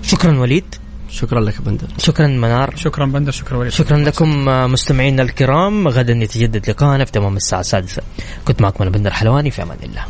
[0.04, 0.76] شكرا وليد.
[1.10, 1.88] شكرا لك بندر.
[1.98, 2.74] شكرا منار.
[2.76, 3.72] شكرا بندر شكرا وليد.
[3.72, 5.88] شكرا لكم مستمعينا الكرام.
[5.88, 8.02] غدا يتجدد لقاءنا في تمام الساعة السادسة.
[8.46, 10.06] كنت معكم أنا بندر حلواني في أمان الله.